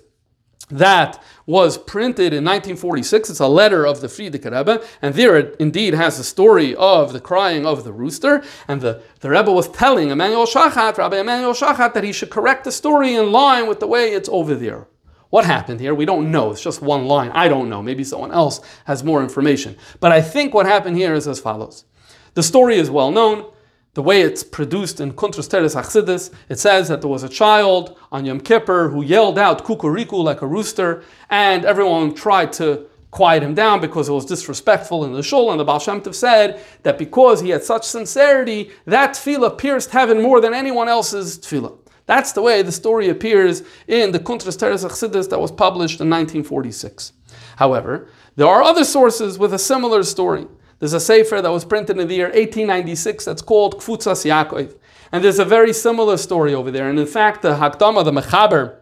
[0.70, 3.30] that was printed in 1946.
[3.30, 7.12] It's a letter of the Frierdiker Rebbe, and there it indeed has the story of
[7.12, 8.42] the crying of the rooster.
[8.68, 12.64] And the, the Rebbe was telling Emmanuel Schochet, Rabbi Emanuel Schochet, that he should correct
[12.64, 14.86] the story in line with the way it's over there.
[15.30, 15.94] What happened here?
[15.94, 16.50] We don't know.
[16.50, 17.30] It's just one line.
[17.30, 17.82] I don't know.
[17.82, 19.78] Maybe someone else has more information.
[19.98, 21.86] But I think what happened here is as follows.
[22.34, 23.50] The story is well known
[23.94, 27.98] the way it's produced in Kuntras Teres Achsidis, it says that there was a child
[28.10, 33.42] on Yom Kippur who yelled out kukuriku like a rooster, and everyone tried to quiet
[33.42, 35.50] him down because it was disrespectful in the shul.
[35.50, 39.90] And the Baal Shem Tov said that because he had such sincerity, that tefillah pierced
[39.90, 41.78] heaven more than anyone else's tefillah.
[42.06, 46.08] That's the way the story appears in the Kuntras Teres Achsidis that was published in
[46.08, 47.12] 1946.
[47.56, 50.46] However, there are other sources with a similar story.
[50.82, 54.74] There's a sefer that was printed in the year 1896 that's called Kfutzas Yaakov.
[55.12, 56.90] And there's a very similar story over there.
[56.90, 58.80] And in fact, the Hakdama, the Mechaber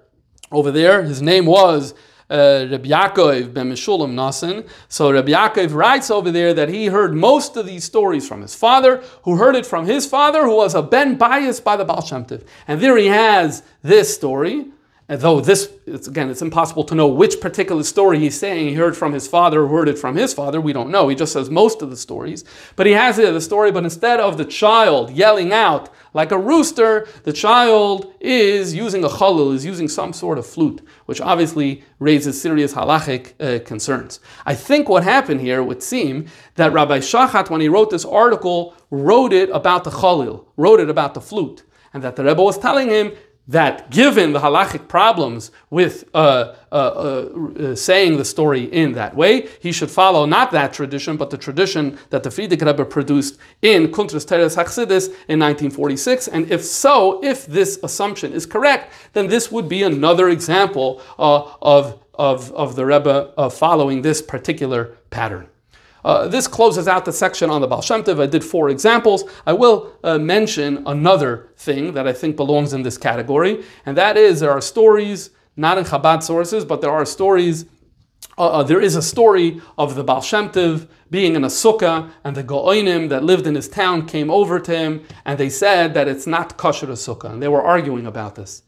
[0.51, 1.93] over there, his name was
[2.31, 4.67] uh, Rabbi Yaakov ben Meshulam Nasan.
[4.89, 8.55] So Rabbi Yaakov writes over there that he heard most of these stories from his
[8.55, 12.01] father, who heard it from his father, who was a ben bias by the Baal
[12.01, 12.25] Shem.
[12.67, 14.69] And there he has this story
[15.19, 18.97] though this, it's, again, it's impossible to know which particular story he's saying he heard
[18.97, 20.61] from his father or heard it from his father.
[20.61, 21.09] We don't know.
[21.09, 22.45] He just says most of the stories.
[22.77, 27.09] But he has the story, but instead of the child yelling out like a rooster,
[27.25, 32.41] the child is using a chalul, is using some sort of flute, which obviously raises
[32.41, 34.21] serious halachic uh, concerns.
[34.47, 38.75] I think what happened here would seem that Rabbi Schochet, when he wrote this article,
[38.91, 41.65] wrote it about the chalil, wrote it about the flute.
[41.93, 43.13] And that the Rebbe was telling him,
[43.51, 49.49] that given the halachic problems with uh, uh, uh, saying the story in that way,
[49.61, 53.89] he should follow not that tradition, but the tradition that the Frierdiker Rebbe produced in
[53.89, 56.29] Kuntras Teres Hachsidis in 1946.
[56.29, 61.51] And if so, if this assumption is correct, then this would be another example uh,
[61.61, 65.50] of, of, of the Rebbe uh, following this particular pattern.
[66.05, 68.21] Uh, this closes out the section on the Baal Shem Tov.
[68.21, 69.25] I did four examples.
[69.47, 74.17] I will uh, mention another thing that I think belongs in this category, and that
[74.17, 77.67] is there are stories, not in Chabad sources, but there are stories.
[78.39, 82.11] Uh, uh there is a story of the Baal Shem Tov being in a sukkah,
[82.25, 85.93] and the Go'oinim that lived in his town came over to him, and they said
[85.95, 88.63] that it's not kosher a sukkah, and they were arguing about this.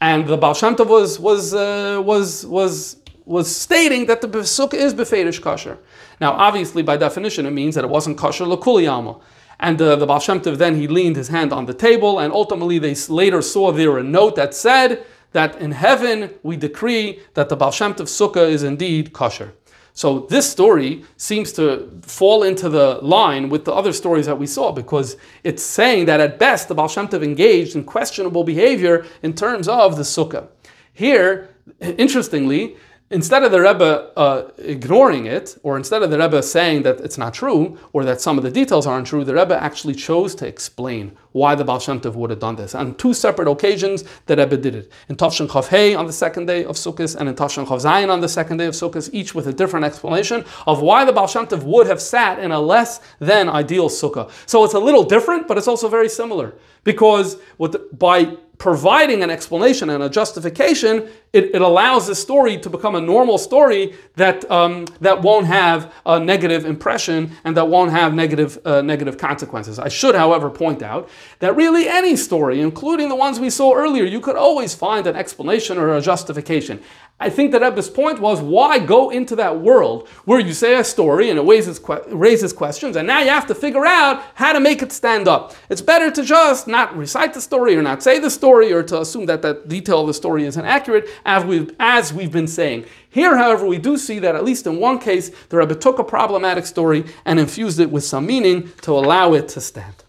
[0.00, 4.74] And the Baal Shem Tov was, was, uh, was, was was stating that the sukkah
[4.74, 5.78] is beferish kosher.
[6.20, 9.20] Now, obviously, by definition, it means that it wasn't kosher l'kuliyama.
[9.60, 12.78] And uh, the Baal Shem then he leaned his hand on the table, and ultimately
[12.78, 17.56] they later saw there a note that said that in heaven we decree that the
[17.56, 19.54] Baal Shem Tov sukkah is indeed kosher.
[19.94, 24.46] So this story seems to fall into the line with the other stories that we
[24.46, 29.34] saw because it's saying that at best the Baal Shem engaged in questionable behavior in
[29.34, 30.48] terms of the sukkah.
[30.94, 32.76] Here, interestingly,
[33.12, 37.18] instead of the Rebbe uh, ignoring it, or instead of the Rebbe saying that it's
[37.18, 40.46] not true, or that some of the details aren't true, the Rebbe actually chose to
[40.46, 42.74] explain why the Baal Shem Tov would have done this.
[42.74, 44.92] On two separate occasions, the Rebbe did it.
[45.08, 48.28] In Tafshin Chav on the second day of Sukkot, and in Tafshin Chav on the
[48.28, 51.62] second day of Sukkot, each with a different explanation of why the Baal Shem Tov
[51.64, 54.30] would have sat in a less than ideal Sukkah.
[54.46, 56.54] So it's a little different, but it's also very similar.
[56.84, 62.70] Because the, by providing an explanation and a justification, it, it, allows the story to
[62.70, 67.90] become a normal story that, um, that won't have a negative impression and that won't
[67.90, 69.80] have negative, uh, negative consequences.
[69.80, 71.08] I should, however, point out
[71.40, 75.16] that really any story, including the ones we saw earlier, you could always find an
[75.16, 76.80] explanation or a justification.
[77.20, 80.82] I think that Rebbe's point was why go into that world where you say a
[80.82, 84.58] story and it raises, raises questions, and now you have to figure out how to
[84.58, 85.54] make it stand up.
[85.68, 89.00] It's better to just not recite the story or not say the story or to
[89.00, 92.86] assume that that detail of the story is inaccurate, as we've, as we've been saying.
[93.08, 96.04] Here, however, we do see that at least in one case, the Rebbe took a
[96.04, 100.02] problematic story and infused it with some meaning to allow it to stand.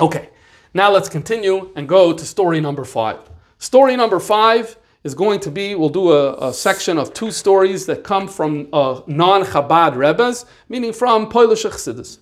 [0.00, 0.30] Okay,
[0.72, 3.18] now let's continue and go to story number five.
[3.58, 4.78] Story number five
[5.08, 8.68] is going to be, we'll do a, a section of two stories that come from
[8.72, 12.18] uh, non-Chabad Rebbes, meaning from Polish Chassidus.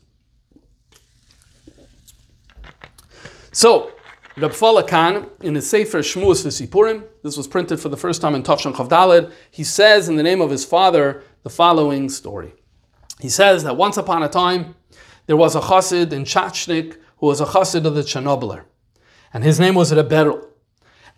[3.53, 3.91] So,
[4.37, 8.43] Reb Falakan, in his Sefer Shmuas V'Sipurim, this was printed for the first time in
[8.43, 12.53] Tafshan Chavdalid, he says in the name of his father the following story.
[13.19, 14.77] He says that once upon a time,
[15.27, 18.65] there was a chassid in Chachnik who was a chassid of the Chernobler.
[19.33, 20.47] And his name was Rebberl.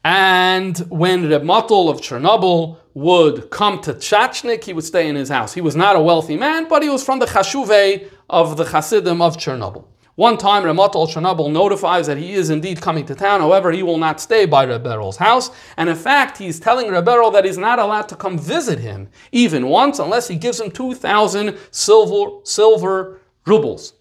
[0.05, 5.29] And when Reb Matul of Chernobyl would come to Chachnik, he would stay in his
[5.29, 5.55] house.
[5.55, 9.21] He was not a wealthy man, but he was from the Chashuve of the Hasidim
[9.21, 9.85] of Chernobyl.
[10.19, 13.39] One time, Ramat al Chernobyl notifies that he is indeed coming to town.
[13.39, 15.53] However, he will not stay by Reberel's house.
[15.77, 19.69] And in fact, he's telling Reberel that he's not allowed to come visit him even
[19.69, 23.93] once unless he gives him 2,000 silver, silver rubles.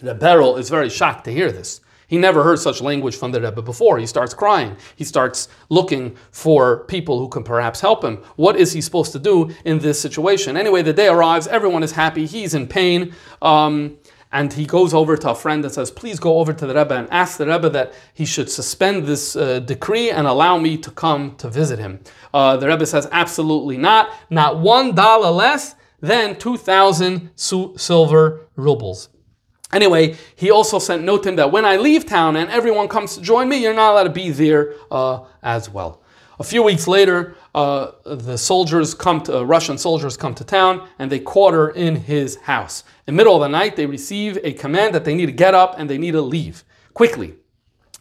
[0.00, 1.80] Reberel is very shocked to hear this.
[2.12, 3.98] He never heard such language from the Rebbe before.
[3.98, 4.76] He starts crying.
[4.96, 8.18] He starts looking for people who can perhaps help him.
[8.36, 10.58] What is he supposed to do in this situation?
[10.58, 11.46] Anyway, the day arrives.
[11.46, 12.26] Everyone is happy.
[12.26, 13.14] He's in pain.
[13.40, 13.96] Um,
[14.30, 16.94] and he goes over to a friend and says, Please go over to the Rebbe
[16.94, 20.90] and ask the Rebbe that he should suspend this uh, decree and allow me to
[20.90, 22.00] come to visit him.
[22.34, 24.10] Uh, the Rebbe says, Absolutely not.
[24.28, 29.08] Not one dollar less than 2,000 su- silver rubles.
[29.72, 33.16] Anyway, he also sent note to him that when I leave town and everyone comes
[33.16, 36.02] to join me, you're not allowed to be there uh, as well.
[36.38, 40.88] A few weeks later, uh, the soldiers come to, uh, Russian soldiers come to town
[40.98, 42.84] and they quarter in his house.
[43.06, 45.54] In the middle of the night, they receive a command that they need to get
[45.54, 46.64] up and they need to leave
[46.94, 47.34] quickly.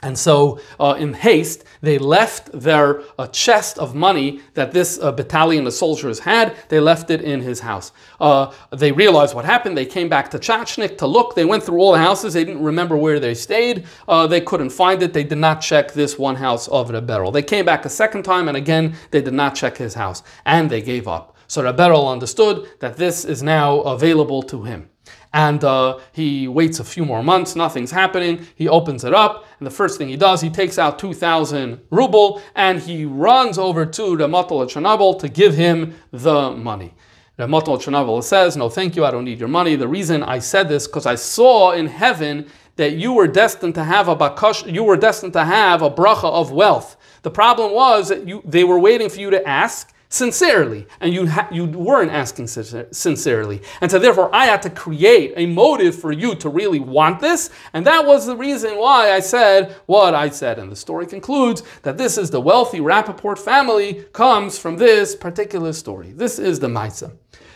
[0.03, 5.11] And so, uh, in haste, they left their uh, chest of money that this uh,
[5.11, 7.91] battalion of soldiers had, they left it in his house.
[8.19, 9.77] Uh, they realized what happened.
[9.77, 11.35] They came back to Chachnik to look.
[11.35, 12.33] They went through all the houses.
[12.33, 13.85] They didn't remember where they stayed.
[14.07, 15.13] Uh, they couldn't find it.
[15.13, 17.31] They did not check this one house of Reberel.
[17.31, 20.23] They came back a second time, and again, they did not check his house.
[20.45, 21.37] And they gave up.
[21.45, 24.90] So Reberel understood that this is now available to him
[25.33, 28.45] and uh, he waits a few more months, nothing's happening.
[28.55, 32.41] He opens it up, and the first thing he does, he takes out 2,000 ruble
[32.55, 36.93] and he runs over to the Matal Chernobyl to give him the money.
[37.37, 39.75] The Matal Chernobyl says, No, thank you, I don't need your money.
[39.75, 43.83] The reason I said this, because I saw in heaven that you were destined to
[43.83, 46.97] have a bakash, you were destined to have a bracha of wealth.
[47.21, 51.25] The problem was that you, they were waiting for you to ask, sincerely, and you,
[51.25, 53.61] ha- you weren't asking sincerely.
[53.79, 57.49] And so, therefore, I had to create a motive for you to really want this,
[57.73, 60.59] and that was the reason why I said what I said.
[60.59, 65.73] And the story concludes that this is the wealthy Rappaport family comes from this particular
[65.73, 66.11] story.
[66.11, 67.13] This is the Maisa.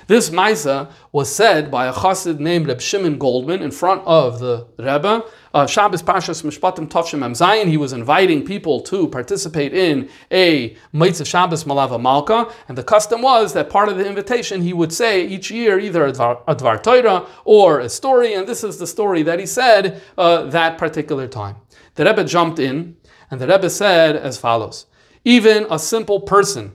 [0.08, 4.68] This Maisa was said by a chassid named Reb Shimon Goldman in front of the
[4.78, 5.24] Rebbe.
[5.52, 11.26] Uh, Shabbos Pashas Mishpatim Tavshim Am he was inviting people to participate in a Mitzvah
[11.26, 15.26] Shabbos Malava Malka, and the custom was that part of the invitation he would say
[15.26, 19.40] each year either a Dvar, Torah or a story, and this is the story that
[19.40, 21.56] he said uh, that particular time.
[21.96, 22.98] The Rebbe jumped in,
[23.32, 24.86] and the Rebbe said as follows:
[25.24, 26.74] Even a simple person,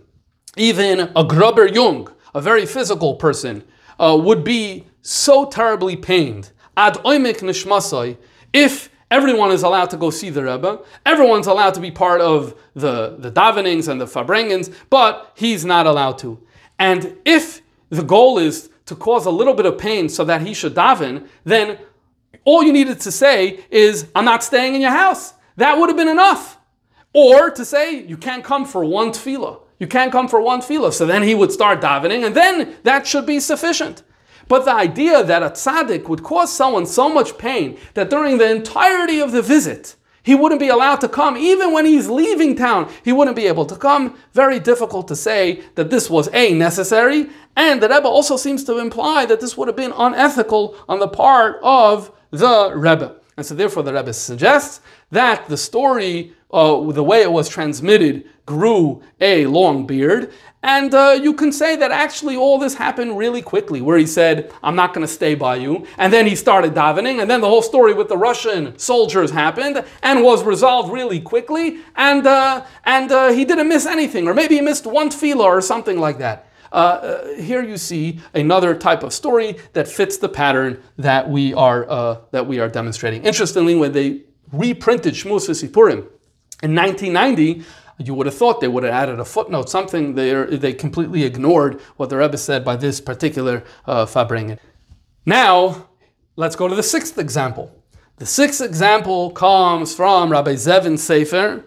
[0.57, 3.64] even a Gruber Jung, a very physical person,
[3.99, 8.16] uh, would be so terribly pained ad oimik nishmasai
[8.53, 12.55] if everyone is allowed to go see the Rebbe, everyone's allowed to be part of
[12.74, 16.41] the, the davenings and the farbrengens, but he's not allowed to.
[16.78, 17.61] And if
[17.91, 21.28] the goal is to cause a little bit of pain so that he should daven,
[21.45, 21.78] then
[22.45, 25.35] all you needed to say is, I'm not staying in your house.
[25.57, 26.59] That would have been enough.
[27.12, 29.61] Or to say, you can't come for one tefillah.
[29.81, 30.93] You can't come for one tefillah.
[30.93, 34.05] So then he would start davening, and then that should be sufficient.
[34.47, 38.51] But the idea that a tzaddik would cause someone so much pain that during the
[38.51, 42.93] entirety of the visit, he wouldn't be allowed to come, even when he's leaving town,
[43.03, 44.18] he wouldn't be able to come.
[44.35, 48.78] Very difficult to say that this was A, necessary, and the Rebbe also seems to
[48.78, 53.20] imply that this would have been unethical on the part of the Rebbe.
[53.41, 54.82] And so, therefore, the Rebbe suggests
[55.12, 60.30] that the story, uh, the way it was transmitted, grew a long beard.
[60.62, 64.53] And uh, you can say that actually all this happened really quickly, where he said,
[64.62, 65.86] I'm not going to stay by you.
[65.97, 69.82] And then he started davening, and then the whole story with the Russian soldiers happened
[70.03, 71.78] and was resolved really quickly.
[71.97, 75.62] And, uh, and uh, he didn't miss anything, or maybe he missed one tefillah or
[75.62, 76.50] something like that.
[76.73, 81.53] Uh, uh, here you see another type of story that fits the pattern that we
[81.55, 83.25] are uh, that we are demonstrating.
[83.25, 86.07] Interestingly, when they reprinted Shmuz Sipurim
[86.62, 87.64] in 1990,
[87.99, 91.81] you would have thought they would have added a footnote, something they they completely ignored
[91.97, 94.59] what the Rebbe said by this particular uh, Farbrengen.
[95.27, 95.89] Now,
[96.37, 97.75] let's go to the sixth example.
[98.16, 101.64] The sixth example comes from Rabbi Zevin Sefer,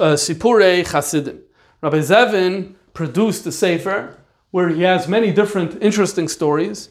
[0.00, 1.40] uh, Sipurei Chasidim.
[1.80, 4.16] Rabbi Zevin produced the Sefer
[4.54, 6.90] where he has many different interesting stories.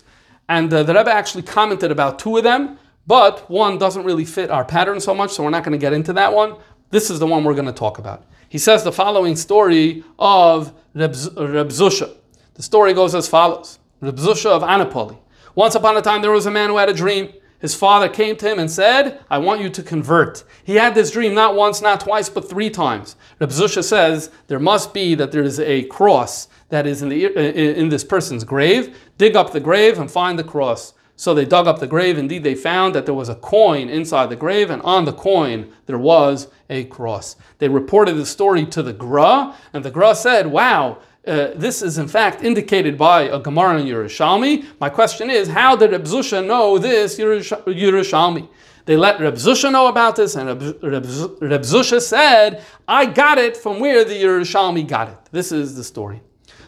[0.50, 4.50] And uh, the Rebbe actually commented about two of them, but one doesn't really fit
[4.50, 6.58] our pattern so much, so we're not going to get into that one.
[6.90, 8.26] This is the one we're going to talk about.
[8.50, 12.14] He says the following story of Reb, Zusha.
[12.56, 15.18] The story goes as follows Reb Zusha of Anapoli.
[15.56, 17.32] Once upon a time, there was a man who had a dream.
[17.60, 20.44] his father came to him and said, I want you to convert.
[20.66, 23.16] He had this dream not once, not twice, but three times.
[23.40, 27.80] Reb Zusha says there must be that there is a cross that is in, the,
[27.80, 28.98] in this person's grave.
[29.20, 30.96] Dig up the grave and find the cross.
[31.16, 32.18] So they dug up the grave.
[32.18, 35.72] Indeed, they found that there was a coin inside the grave, and on the coin
[35.86, 37.36] there was a cross.
[37.60, 40.98] They reported the story to the Gra, and the Gra said, Wow,
[41.28, 44.66] uh, this is in fact indicated by a Gemara in Yerushalmi.
[44.80, 48.50] My question is, how did Reb Zusha know this Yerushalmi?
[48.86, 53.80] They let Reb Zusha know about this, and Reb, Zusha said, I got it from
[53.80, 55.18] where the Yerushalmi got it.
[55.32, 56.24] This is the story.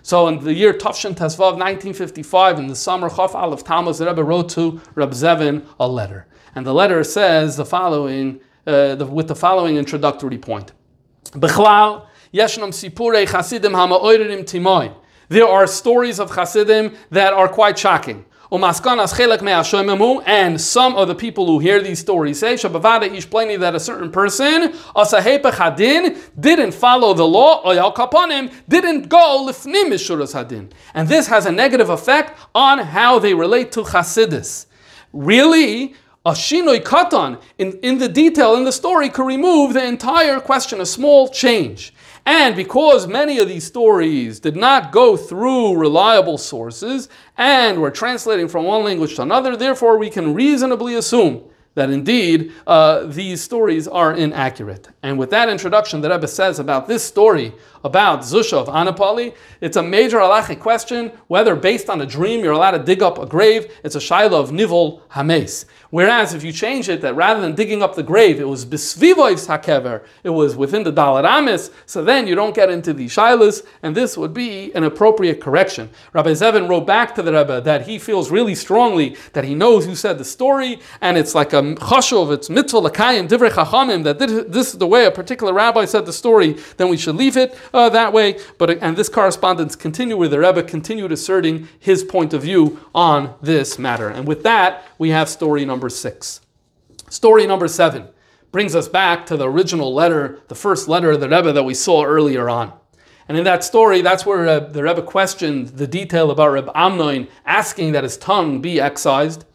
[0.05, 4.23] So in the year Tafshin Tesvav, 1955, in the summer, Chaf Aleph Tammuz, the Rebbe
[4.23, 6.27] wrote to Reb Zevin a letter.
[6.53, 10.73] And the letter says the following, uh, the, with the following introductory point.
[11.31, 14.95] Bechlal, Yeshnam Sipurei Chasidim Timoy.
[15.29, 18.25] There are stories of Chasidim that are quite shocking.
[18.51, 18.61] And
[20.61, 24.71] some of the people who hear these stories say, Shabavada Ishplani, that a certain person,
[24.71, 27.63] Hadin, didn't follow the law,
[28.69, 30.71] didn't go Lifnim Hadin.
[30.93, 34.67] And this has a negative effect on how they relate to Chasidis.
[35.13, 40.39] Really, a shinoi katan in, in the detail in the story could remove the entire
[40.39, 41.93] question, a small change.
[42.25, 47.07] And because many of these stories did not go through reliable sources
[47.37, 51.43] and were translating from one language to another, therefore we can reasonably assume
[51.75, 54.87] that indeed uh, these stories are inaccurate.
[55.05, 57.53] And with that introduction that Rebbe says about this story
[57.83, 62.53] about Zusha of Anapali, it's a major halachic question whether based on a dream you're
[62.53, 63.71] allowed to dig up a grave.
[63.83, 65.67] It's a shaila of nivol hames.
[65.91, 69.47] Whereas if you change it, that rather than digging up the grave, it was bisvivois
[69.47, 73.95] hakever, it was within the dalaramis, so then you don't get into the shilas, and
[73.95, 75.89] this would be an appropriate correction.
[76.11, 79.85] Rabbi Zevin wrote back to the Rebbe that he feels really strongly that he knows
[79.85, 84.19] who said the story, and it's like a chashov, it's mitzvah lakayim divrei chachamim, that
[84.19, 87.57] this is the way a particular rabbi said the story, then we should leave it
[87.73, 88.39] uh, that way.
[88.57, 93.35] But and this correspondence continued where the Rebbe continued asserting his point of view on
[93.41, 94.07] this matter.
[94.07, 96.39] And with that, we have story number six.
[97.09, 98.07] Story number seven
[98.51, 101.73] brings us back to the original letter, the first letter of the Rebbe that we
[101.73, 102.71] saw earlier on.
[103.27, 107.27] And in that story, that's where uh, the Rebbe questioned the detail about Reb Amnon
[107.45, 109.45] asking that his tongue be excised.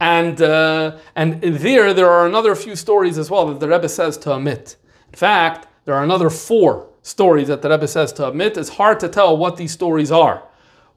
[0.00, 4.18] And, uh, and there, there are another few stories as well that the Rebbe says
[4.18, 4.76] to omit.
[5.12, 8.56] In fact, there are another four stories that the Rebbe says to omit.
[8.56, 10.42] It's hard to tell what these stories are.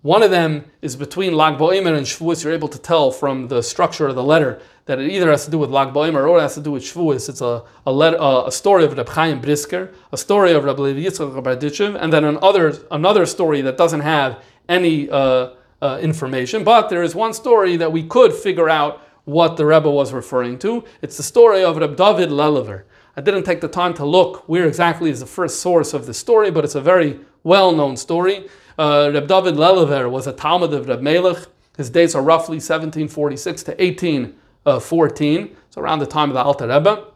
[0.01, 2.43] One of them is between Lag BaOmer and Shavuos.
[2.43, 5.51] You're able to tell from the structure of the letter that it either has to
[5.51, 7.27] do with Lag BaOmer or it has to do with Shavuos.
[7.27, 11.01] It's a, a, letter, a, story of Reb Chaim Brisker, a story of Reb Levi
[11.01, 15.49] Yitzchak and then another, another story that doesn't have any uh,
[15.81, 16.63] uh, information.
[16.63, 20.57] But there is one story that we could figure out what the Rebbe was referring
[20.59, 20.83] to.
[21.01, 22.83] It's the story of Reb David Lelever.
[23.15, 26.13] I didn't take the time to look where exactly is the first source of the
[26.13, 28.47] story, but it's a very well-known story.
[28.77, 31.45] Uh, Reb David Lelever was a Talmud of Reb Melech.
[31.75, 37.07] His dates are roughly 1746 to 1814, so around the time of the Alter Rebbe.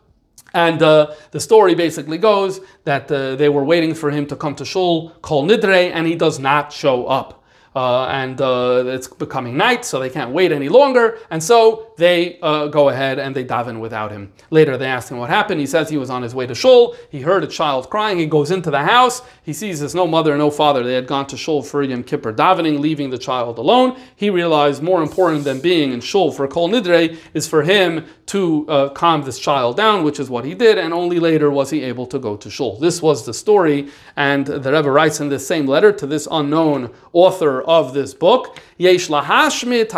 [0.53, 4.53] And uh, the story basically goes that uh, they were waiting for him to come
[4.55, 7.40] to Shul, Kol Nidre, and he does not show up
[7.75, 12.39] uh, and uh, it's becoming night, so they can't wait any longer, and so they
[12.41, 14.33] uh, go ahead and they daven without him.
[14.49, 15.59] Later, they ask him what happened.
[15.59, 16.95] He says he was on his way to shul.
[17.09, 18.17] He heard a child crying.
[18.17, 19.21] He goes into the house.
[19.43, 20.83] He sees there's no mother, no father.
[20.83, 23.99] They had gone to shul for Yom Kippur davening, leaving the child alone.
[24.15, 28.67] He realized more important than being in shul for Kol Nidre is for him to
[28.67, 31.81] uh, calm this child down, which is what he did, and only later was he
[31.83, 32.77] able to go to shul.
[32.79, 36.91] This was the story, and the Rebbe writes in this same letter to this unknown
[37.13, 39.89] author of this book, Yesh lahashmit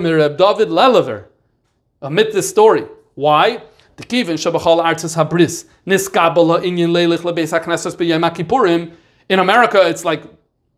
[0.00, 1.26] mireb David Lelever.
[2.02, 2.86] Omit this story.
[3.14, 3.62] Why?
[3.96, 8.92] The kivin shabachal artis habris inyan leilich lebeis
[9.28, 10.22] In America, it's like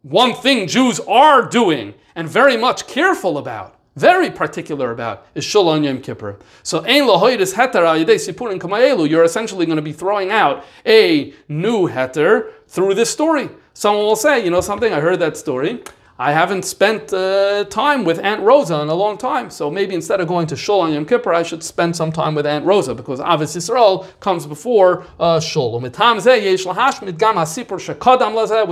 [0.03, 5.77] one thing Jews are doing and very much careful about very particular about is Shul
[5.83, 6.39] Yom Kippur.
[6.62, 11.89] So Ein Lahoidis Heter Sipurim Kamaelu, you're essentially going to be throwing out a new
[11.89, 13.51] Heter through this story.
[13.75, 15.83] Someone will say, you know something, I heard that story.
[16.21, 20.21] I haven't spent uh, time with Aunt Rosa in a long time, so maybe instead
[20.21, 22.93] of going to Shul on Yom Kippur, I should spend some time with Aunt Rosa
[22.93, 25.79] because Avis Yisrael comes before uh, Shul.
[25.81, 25.93] Which,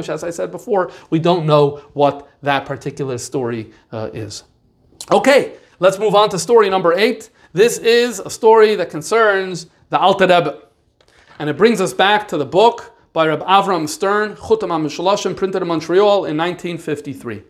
[0.08, 4.42] as I said before, we don't know what that particular story uh, is.
[5.12, 7.30] Okay, let's move on to story number eight.
[7.52, 10.62] This is a story that concerns the Alter Rebbe,
[11.38, 15.62] and it brings us back to the book by Reb Avram Stern, Chutam HaMishalashim, printed
[15.62, 17.42] in Montreal in 1953.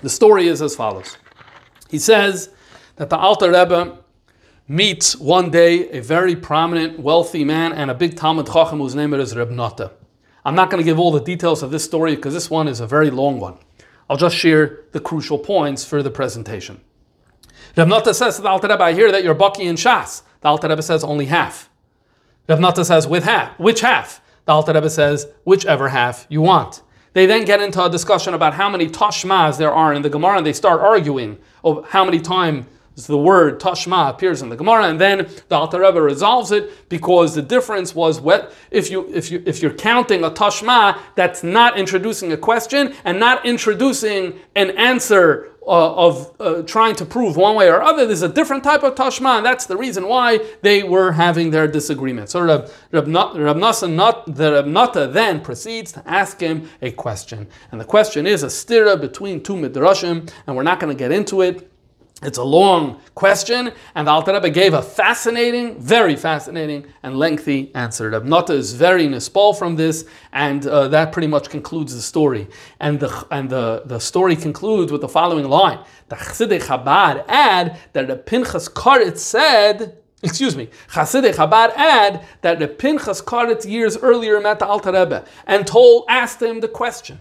[0.00, 1.18] The story is as follows.
[1.90, 2.48] He says
[2.96, 3.98] that the Alter Rebbe
[4.66, 9.12] meets one day a very prominent, wealthy man and a big Talmud Chacham whose name
[9.12, 9.92] is Reb Nata.
[10.42, 12.80] I'm not going to give all the details of this story because this one is
[12.80, 13.58] a very long one.
[14.08, 16.80] I'll just share the crucial points for the presentation.
[17.76, 20.22] Reb Nata says to the Alter Rebbe, I hear that you're Baki in Shas.
[20.40, 21.69] The Alter Rebbe says only half.
[22.50, 23.56] Reb Nata says, with half.
[23.60, 24.20] Which half?
[24.44, 26.82] The Alter Rebbe says, whichever half you want.
[27.12, 30.38] They then get into a discussion about how many tashmas there are in the Gemara,
[30.38, 32.66] and they start arguing of how many times
[33.06, 37.34] the word tashma appears in the Gemara, and then the Alter Rebbe resolves it because
[37.34, 41.78] the difference was what if you if you if you're counting a tashma that's not
[41.78, 47.54] introducing a question and not introducing an answer uh, of uh, trying to prove one
[47.54, 48.06] way or other.
[48.06, 51.68] There's a different type of tashma, and that's the reason why they were having their
[51.68, 52.30] disagreement.
[52.30, 57.46] So Rab, Rab, Nasa, not, the Rab Nata then proceeds to ask him a question.
[57.70, 61.12] And the question is a stira between two midrashim, and we're not going to get
[61.12, 61.70] into it.
[62.22, 67.74] It's a long question, and the Alter Rebbe gave a fascinating, very fascinating, and lengthy
[67.74, 68.10] answer.
[68.10, 72.46] Reb Nata is very nispal from this, and uh, that pretty much concludes the story.
[72.78, 75.78] And the and the, the story concludes with the following line:
[76.10, 79.96] The Chassidei Chabad add that the Pinchas Karetz said.
[80.22, 85.24] Excuse me, Chassidei Chabad add that the Pinchas Karetz years earlier met the Alter Rebbe
[85.46, 87.18] and told, asked him the question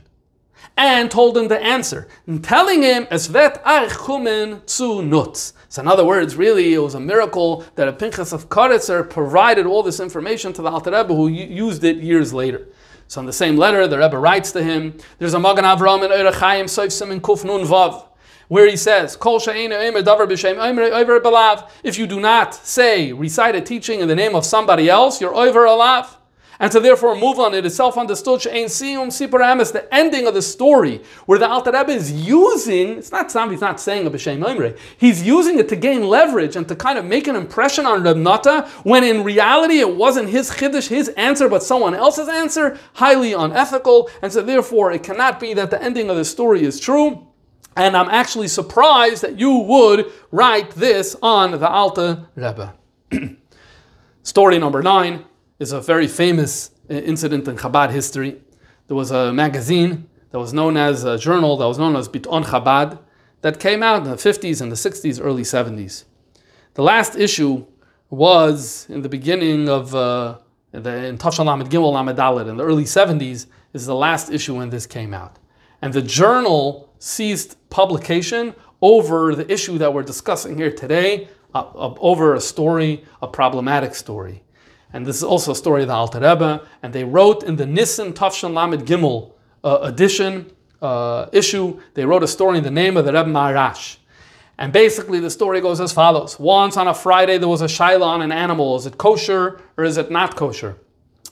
[0.78, 5.54] and told him the answer, and telling him, Esvet archumen zu nutz.
[5.68, 9.66] So in other words, really, it was a miracle that a Pinchas of Karetzer provided
[9.66, 12.68] all this information to the Alter Rebbe, who used it years later.
[13.08, 16.12] So in the same letter, the Rebbe writes to him, there's a Magen Avram in
[16.12, 18.06] Eirechayim Soifsim in Kuf Nun Vav,
[18.48, 19.40] where he says, Kol.
[21.84, 25.36] If you do not say, recite a teaching in the name of somebody else, you're
[25.36, 26.16] over alav
[26.60, 27.54] and to therefore move on.
[27.54, 32.98] It is sipur emes, the ending of the story, where the Alter Rebbe is using.
[32.98, 34.76] It's not he's not saying a b'shem Imre.
[34.98, 38.18] He's using it to gain leverage and to kind of make an impression on Reb
[38.18, 42.78] Nata, when in reality it wasn't his chiddush, his answer, but someone else's answer.
[42.94, 46.80] Highly unethical, and so therefore it cannot be that the ending of the story is
[46.80, 47.26] true.
[47.76, 52.76] And I'm actually surprised that you would write this on the Alter Rebbe.
[54.24, 55.26] story number nine
[55.60, 58.42] is a very famous uh, incident in Chabad history.
[58.88, 62.46] There was a magazine that was known as a journal that was known as Bitaon
[62.46, 63.00] Chabad
[63.42, 66.06] that came out in the 50s and the 60s, early 70s.
[66.74, 67.66] The last issue
[68.10, 70.40] was in the beginning of uh,
[70.72, 74.86] the, in Tafshalam Gimel Lamed in the early 70s is the last issue when this
[74.86, 75.38] came out.
[75.82, 81.96] And the journal ceased publication over the issue that we're discussing here today, uh, uh,
[82.00, 84.44] over a story, a problematic story.
[84.94, 86.68] And this is also a story of the Alter Rebbe.
[86.82, 89.34] And they wrote in the Nissen Tafshan Lamed Gimel
[89.64, 93.98] uh, edition, uh, issue, they wrote a story in the name of the Rebbe Maharash.
[94.58, 98.06] And basically, the story goes as follows Once on a Friday, there was a shaila
[98.06, 98.76] on an animal.
[98.76, 100.76] Is it kosher or is it not kosher?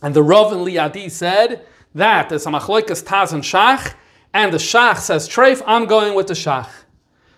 [0.02, 3.96] And the Rav and Liadi said that it's a machloikas Taz and Shach,
[4.34, 6.70] and the Shach says treif, I'm going with the Shach.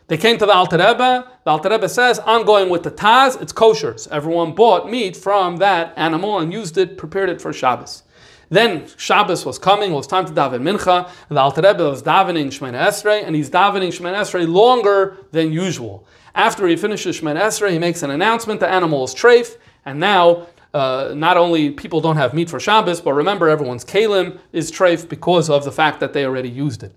[0.10, 1.32] They came to the Alter Rebbe.
[1.44, 3.96] The Alter Rebbe says, I'm going with the Taz, it's kosher.
[3.96, 8.02] So everyone bought meat from that animal and used it, prepared it for Shabbos.
[8.50, 12.02] Then Shabbos was coming, it was time to daven Mincha, and the Alter Rebbe was
[12.02, 16.08] davening Shemoneh Esrei, and he's davening Shemoneh Esrei longer than usual.
[16.34, 20.48] After he finishes Shemoneh Esrei, he makes an announcement, the animal is treif, and now
[20.74, 25.08] uh, not only people don't have meat for Shabbos, but remember everyone's kalim is treif
[25.08, 26.96] because of the fact that they already used it.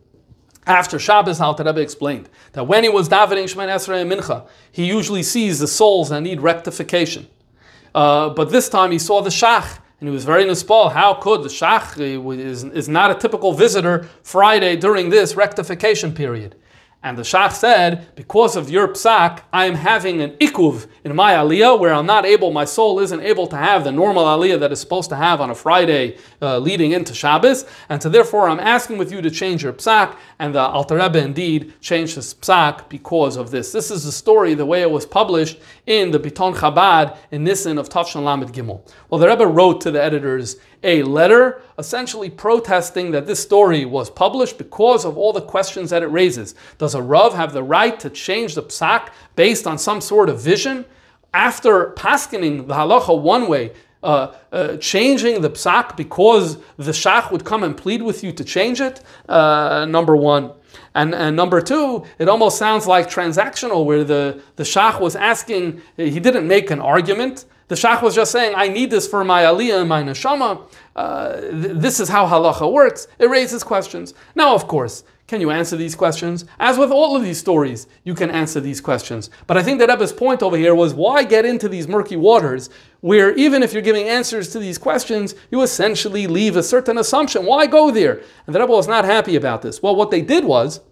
[0.66, 4.86] After Shabbos, Alter Rebbe explained that when he was davening Shemoneh Esrei and Mincha, he
[4.86, 7.26] usually sees the souls that need rectification.
[7.94, 10.92] Uh, but this time he saw the Shach, and he was very nispal.
[10.92, 16.54] How could the Shach is, is not a typical visitor Friday during this rectification period?
[17.04, 21.32] And the Shach said, because of your psak, I am having an ikuv in my
[21.32, 24.70] aliyah where I'm not able, my soul isn't able to have the normal aliyah that
[24.70, 27.66] it's supposed to have on a Friday uh, leading into Shabbos.
[27.88, 30.16] And so therefore I'm asking with you to change your psak.
[30.38, 33.72] And the Alter Rebbe indeed changed his psak because of this.
[33.72, 37.78] This is the story, the way it was published in the Bitaon Chabad in Nisan
[37.78, 38.88] of Tafshan Lamed Gimel.
[39.10, 44.10] Well, the Rebbe wrote to the editors a letter essentially protesting that this story was
[44.10, 46.54] published because of all the questions that it raises.
[46.78, 50.40] Does a Rav have the right to change the psak based on some sort of
[50.40, 50.84] vision?
[51.34, 53.72] After paskening the halacha one way,
[54.02, 58.44] uh, uh, changing the psak because the shach would come and plead with you to
[58.44, 60.52] change it, uh, number one.
[60.94, 65.80] And, and number two, it almost sounds like transactional, where the, the shach was asking,
[65.96, 69.42] he didn't make an argument, the Shach was just saying, I need this for my
[69.42, 70.50] aliyah and my neshama.
[70.94, 73.08] Uh, th- this is how halacha works.
[73.18, 74.14] It raises questions.
[74.34, 76.44] Now, of course, Can you answer these questions?
[76.60, 79.30] As with all of these stories, you can answer these questions.
[79.46, 82.68] But I think that Rebbe's point over here was why get into these murky waters
[83.00, 87.46] where even if you're giving answers to these questions, you essentially leave a certain assumption.
[87.46, 88.20] Why go there?
[88.46, 89.82] And the Rebbe was not happy about this.
[89.82, 90.82] Well, what they did was,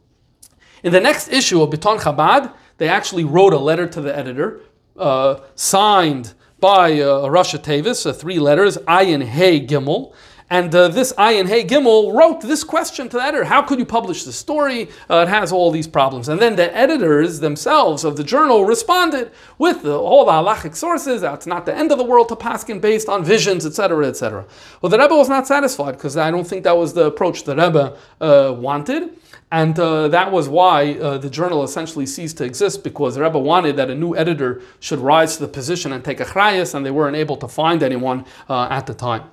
[0.82, 4.62] in the next issue of Bitaon Chabad, they actually wrote a letter to the editor,
[4.96, 10.12] uh, signed by uh, Rasha Tavis, uh, three letters, Ayin Hey Gimel.
[10.52, 13.86] And uh, this Ayin Hey Gimel wrote this question to the editor How could you
[13.86, 14.88] publish this story?
[15.08, 16.28] Uh, it has all these problems.
[16.28, 21.20] And then the editors themselves of the journal responded with the, all the halachic sources.
[21.20, 24.44] That's not the end of the world to Paskin based on visions, etc., etc.
[24.82, 27.54] Well, the Rebbe was not satisfied because I don't think that was the approach the
[27.54, 29.19] Rebbe uh, wanted.
[29.52, 33.76] And uh, that was why uh, the journal essentially ceased to exist because Rebbe wanted
[33.76, 36.92] that a new editor should rise to the position and take a chrayas, and they
[36.92, 39.24] weren't able to find anyone uh, at the time.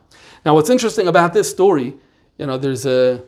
[0.43, 1.95] Now, what's interesting about this story,
[2.39, 3.24] you know, there's a,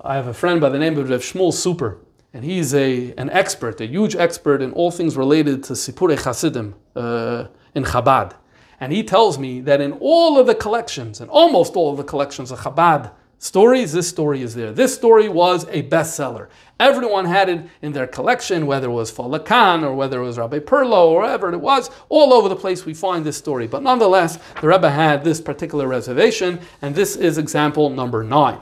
[0.00, 1.98] I have a friend by the name of Rev Shmuel Super,
[2.32, 6.76] and he's a, an expert, a huge expert in all things related to Sipurei Chasidim
[6.94, 8.34] uh, in Chabad.
[8.78, 12.04] And he tells me that in all of the collections, and almost all of the
[12.04, 13.10] collections of Chabad
[13.44, 14.72] stories, this story is there.
[14.72, 16.48] This story was a bestseller.
[16.80, 20.60] Everyone had it in their collection, whether it was Falakan or whether it was Rabbi
[20.60, 21.90] Perlo or whatever it was.
[22.08, 23.66] All over the place we find this story.
[23.66, 28.58] But nonetheless, the Rebbe had this particular reservation, and this is example number nine.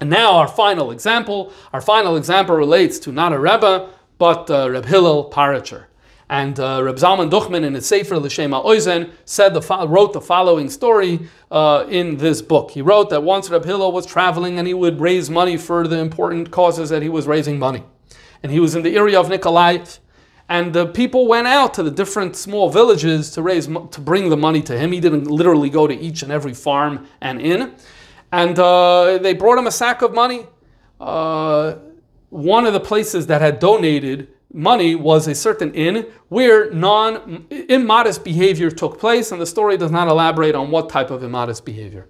[0.00, 1.52] And now our final example.
[1.72, 5.84] Our final example relates to not a Rebbe, but uh, Reb Hillel Paritcher.
[6.28, 10.68] And uh, Reb Zalman Duchman in his Sefer L'Shema Oizen said the wrote the following
[10.68, 11.20] story
[11.52, 12.72] uh, in this book.
[12.72, 15.98] He wrote that once Reb Hillel was traveling and he would raise money for the
[15.98, 17.84] important causes that he was raising money.
[18.42, 20.00] And he was in the area of Nikolaev.
[20.48, 24.36] And the people went out to the different small villages to raise to bring the
[24.36, 24.92] money to him.
[24.92, 27.74] He didn't literally go to each and every farm and inn.
[28.32, 30.46] And uh, they brought him a sack of money.
[31.00, 31.76] Uh,
[32.30, 38.24] one of the places that had donated money was a certain inn where non immodest
[38.24, 42.08] behavior took place, and the story does not elaborate on what type of immodest behavior.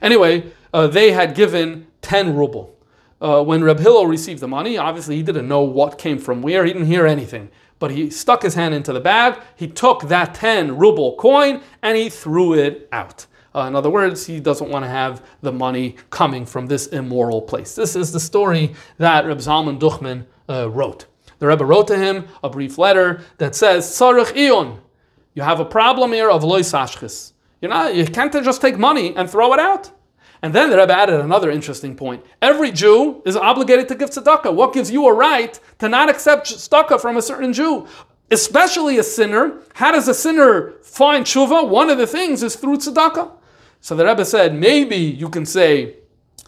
[0.00, 2.76] Anyway, uh, they had given 10 ruble.
[3.20, 6.64] Uh, when Reb Hillel received the money, obviously he didn't know what came from where,
[6.64, 7.50] he didn't hear anything.
[7.80, 11.96] But he stuck his hand into the bag, he took that 10 ruble coin, and
[11.96, 13.26] he threw it out.
[13.54, 17.40] Uh, in other words, he doesn't want to have the money coming from this immoral
[17.40, 17.74] place.
[17.74, 21.06] This is the story that Reb Zalman Duchman uh, wrote.
[21.38, 24.80] The Rebbe wrote to him a brief letter that says, Tzarech ion,
[25.34, 27.32] you have a problem here of lois ashchis.
[27.60, 29.90] You know, you can't just take money and throw it out.
[30.42, 32.24] And then the Rebbe added another interesting point.
[32.40, 34.54] Every Jew is obligated to give tzedakah.
[34.54, 37.86] What gives you a right to not accept tzedakah from a certain Jew?
[38.30, 39.60] Especially a sinner.
[39.74, 41.68] How does a sinner find tshuva?
[41.68, 43.32] One of the things is through tzedakah.
[43.80, 45.96] So the Rebbe said, maybe you can say,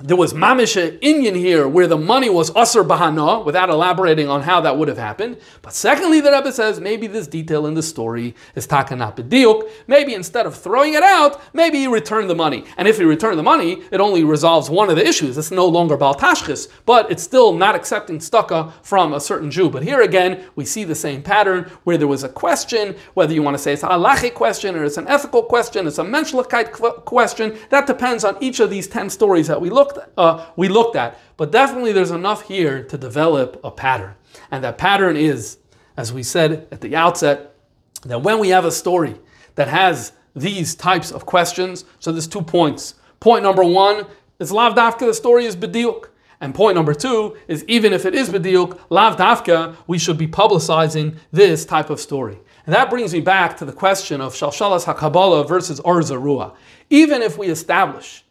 [0.02, 4.60] there was mamish Indian here where the money was usher bahana, without elaborating on how
[4.62, 5.36] that would have happened.
[5.60, 9.68] But secondly, the Rebbe says maybe this detail in the story is takanat b'diuk.
[9.86, 12.64] Maybe instead of throwing it out, maybe he returned the money.
[12.78, 15.36] And if he returned the money, it only resolves one of the issues.
[15.36, 19.68] It's no longer baltashchis, but it's still not accepting staka from a certain Jew.
[19.68, 23.42] But here again, we see the same pattern where there was a question, whether you
[23.42, 26.72] want to say it's a halachic question or it's an ethical question, it's a menschlichkeit
[27.04, 27.58] question.
[27.68, 30.96] That depends on each of these ten stories that we look looked uh, we looked
[30.96, 31.18] at.
[31.36, 34.14] But definitely there's enough here to develop a pattern.
[34.50, 35.58] And that pattern is,
[35.96, 37.54] as we said at the outset,
[38.02, 39.16] that when we have a story
[39.54, 42.94] that has these types of questions, so there's two points.
[43.18, 44.06] Point number one
[44.38, 46.06] is Lav Dafka, the story is Bediuk.
[46.42, 50.26] And point number two is even if it is Bediuk, Lav Dafka, we should be
[50.26, 52.38] publicizing this type of story.
[52.64, 56.54] And that brings me back to the question of Shalshalas HaKabbalah versus Or Zarua.
[56.88, 58.24] Even if we establish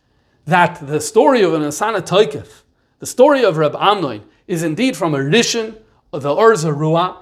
[0.49, 2.63] that the story of Unesaneh Tokef,
[2.99, 5.77] the story of Reb Amnon, is indeed from a Rishon,
[6.11, 7.17] the Or Zarua.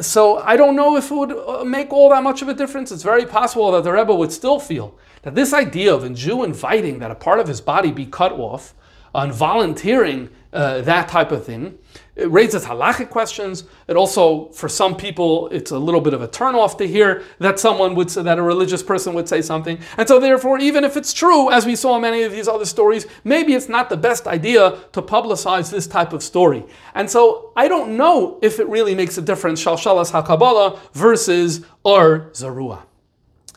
[0.00, 2.92] So I don't know if it would uh, make all that much of a difference.
[2.92, 6.44] It's very possible that the Rebbe would still feel that this idea of a Jew
[6.44, 8.74] inviting that a part of his body be cut off,
[9.14, 11.78] and volunteering uh, that type of thing,
[12.18, 13.64] it raises halachic questions.
[13.86, 17.60] It also, for some people, it's a little bit of a turnoff to hear that
[17.60, 19.78] someone would say that a religious person would say something.
[19.96, 22.64] And so, therefore, even if it's true, as we saw in many of these other
[22.64, 26.64] stories, maybe it's not the best idea to publicize this type of story.
[26.94, 32.30] And so, I don't know if it really makes a difference, Shalshalas HaKabbalah versus Or
[32.32, 32.82] Zarua.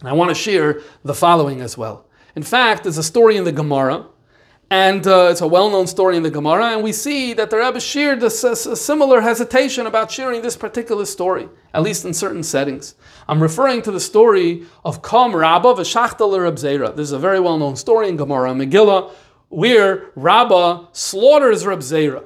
[0.01, 2.05] And I want to share the following as well.
[2.35, 4.05] In fact, there's a story in the Gemara
[4.71, 7.81] and uh, it's a well-known story in the Gemara, and we see that the Rebbe
[7.81, 12.95] shared a, a, similar hesitation about sharing this particular story, at least in certain settings.
[13.27, 16.95] I'm referring to the story of Kam Rabba v'Shachtal Reb Zera.
[16.95, 19.11] This is a very well-known story in Gemara Megillah,
[19.49, 22.23] where Rabba slaughters Reb Zera.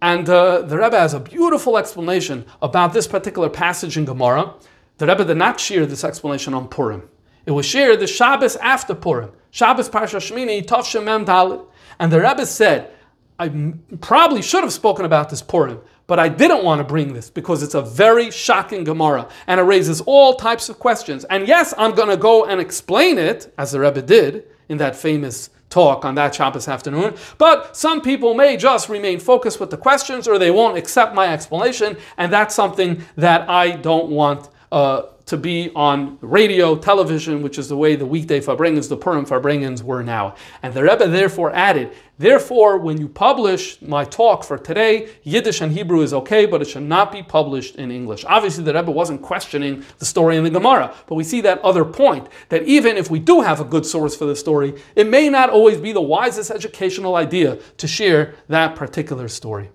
[0.00, 4.54] And uh, the Rebbe has a beautiful explanation about this particular passage in Gemara.
[4.96, 7.06] The Rebbe did not share this explanation on Purim.
[7.44, 11.66] It was shared the Shabbos after Purim, Shabbos Parsha Shmini, Tov Mem Dalit.
[11.98, 12.90] And the Rebbe said,
[13.38, 17.30] I probably should have spoken about this Purim, but I didn't want to bring this
[17.30, 21.24] because it's a very shocking Gemara and it raises all types of questions.
[21.24, 24.94] And yes, I'm going to go and explain it, as the Rebbe did in that
[24.94, 27.14] famous talk on that Shabbos afternoon.
[27.38, 31.32] But some people may just remain focused with the questions or they won't accept my
[31.32, 37.58] explanation, and that's something that I don't want uh, to be on radio, television, which
[37.58, 40.34] is the way the weekday Farbrengens, the Purim Farbrengens were now.
[40.62, 45.72] And the Rebbe therefore added, therefore, when you publish my talk for today, Yiddish and
[45.72, 48.24] Hebrew is okay, but it should not be published in English.
[48.26, 51.84] Obviously, the Rebbe wasn't questioning the story in the Gemara, but we see that other
[51.84, 55.28] point, that even if we do have a good source for the story, it may
[55.28, 59.70] not always be the wisest educational idea to share that particular story.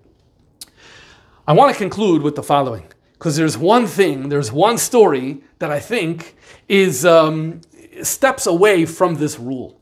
[1.48, 5.72] I want to conclude with the following because there's one thing, there's one story that
[5.72, 6.36] I think
[6.68, 7.62] is um,
[8.04, 9.80] steps away from this rule.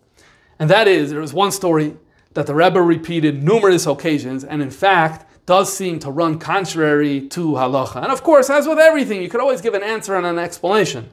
[0.57, 1.97] And that is, there is one story
[2.33, 7.51] that the Rebbe repeated numerous occasions, and in fact, does seem to run contrary to
[7.51, 8.01] halacha.
[8.01, 11.09] And of course, as with everything, you could always give an answer and an explanation.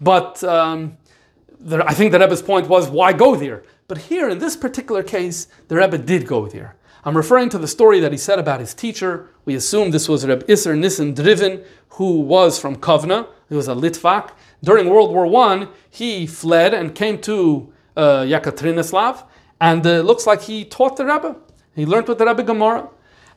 [0.00, 0.98] But um,
[1.70, 3.62] I think the Rebbe's point was, why go there?
[3.88, 6.76] But here, in this particular case, the Rebbe did go there.
[7.04, 9.28] I'm referring to the story that he said about his teacher.
[9.44, 13.26] We assume this was Reb Isser Nissen Driven, who was from Kovna.
[13.48, 14.30] He was a Litvak.
[14.62, 19.24] During World War I, he fled and came to uh, Yekaterinoslav,
[19.60, 21.36] and it uh, looks like he taught the Rebbe.
[21.74, 22.88] He learned with the Rebbe Gemara.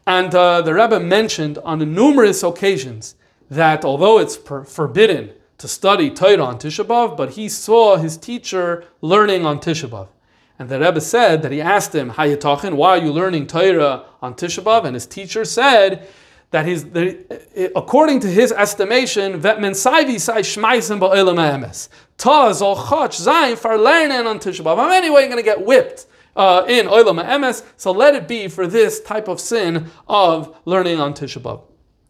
[0.06, 3.16] And uh, the Rebbe mentioned on numerous occasions
[3.50, 8.16] that although it's per- forbidden to study Torah on Tisha B'Av, but he saw his
[8.16, 10.10] teacher learning on Tisha B'Av.
[10.58, 14.36] And the Rebbe said that he asked him, Hayatachin, why are you learning Torah on
[14.36, 14.86] Tisha B'Av?
[14.86, 16.08] And his teacher said
[16.52, 21.90] that his, the, according to his estimation, Vetmen Saivi Sai Shmaisen Ba'elam Emes.
[22.18, 24.80] Taz or Chach Zayin for learning on Tisha B'Av.
[24.80, 26.08] I'm anyway going to get whipped.
[26.38, 31.00] Uh, in Olam Emes, so let it be for this type of sin of learning
[31.00, 31.62] on Tisha B'Av.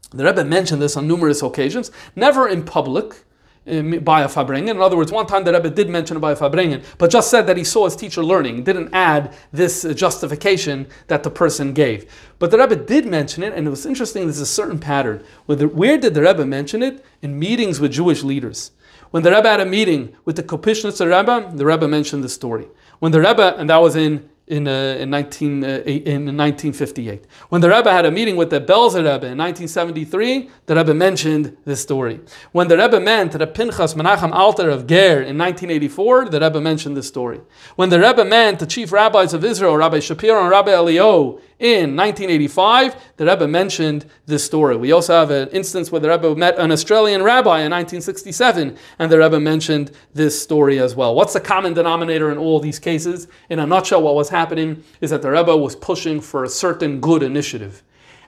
[0.10, 3.24] The Rebbe mentioned this on numerous occasions, never in public,
[3.66, 4.70] by a Farbrengen.
[4.70, 7.48] In other words, one time the Rebbe did mention by a Farbrengen, but just said
[7.48, 12.12] that he saw his teacher learning, didn't add this uh, justification that the person gave.
[12.38, 15.24] But the Rebbe did mention it, and it was interesting, there's a certain pattern.
[15.48, 17.04] Where did the Rebbe mention it?
[17.22, 18.72] In meetings with Jewish leaders.
[19.10, 22.68] When the Rebbe had a meeting with the Kopishnitzer Rebbe, the Rebbe mentioned the story.
[23.00, 27.26] When the Rebbe, and that was in in, uh, in, 19, uh, in 1958.
[27.50, 31.58] When the Rebbe had a meeting with the Belzer Rebbe in 1973, the Rebbe mentioned
[31.66, 32.20] this story.
[32.52, 36.96] When the Rebbe met the Pinchas Menachem Alter of Ger in 1984, the Rebbe mentioned
[36.96, 37.42] this story.
[37.76, 41.96] When the Rebbe met the chief rabbis of Israel, Rabbi Shapiro and Rabbi Eliyahu, in
[41.96, 44.76] 1985, the Rebbe mentioned this story.
[44.76, 49.12] We also have an instance where the Rebbe met an Australian rabbi in 1967, and
[49.12, 51.16] the Rebbe mentioned this story as well.
[51.16, 53.28] What's the common denominator in all these cases?
[53.50, 57.00] In a nutshell, what was happening is that the Rebbe was pushing for a certain
[57.00, 57.84] good initiative.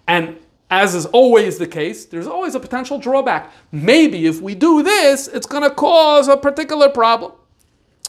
[0.08, 0.38] And
[0.70, 3.52] as is always the case, there's always a potential drawback.
[3.72, 7.34] Maybe if we do this, it's going to cause a particular problem.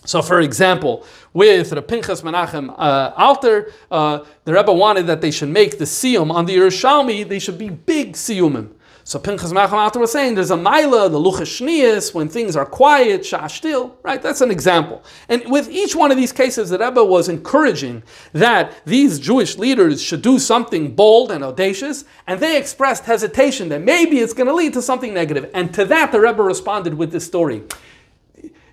[0.05, 5.31] So, for example, with the Pinchas Menachem uh, Alter, uh, the Rebbe wanted that they
[5.31, 8.71] should make the siyum on the Yerushalmi, they should be big siyumim.
[9.09, 13.23] So Pinchas Menachem Alter was saying there's a Maila, the Luchas when things are quiet,
[13.23, 14.21] Shashtil, right?
[14.21, 15.03] That's an example.
[15.31, 18.03] And with each one of these cases, the Rebbe was encouraging
[18.35, 23.81] that these Jewish leaders should do something bold and audacious, and they expressed hesitation that
[23.81, 25.51] maybe it's going to lead to something negative.
[25.55, 27.63] And to that, the Rebbe responded with this story.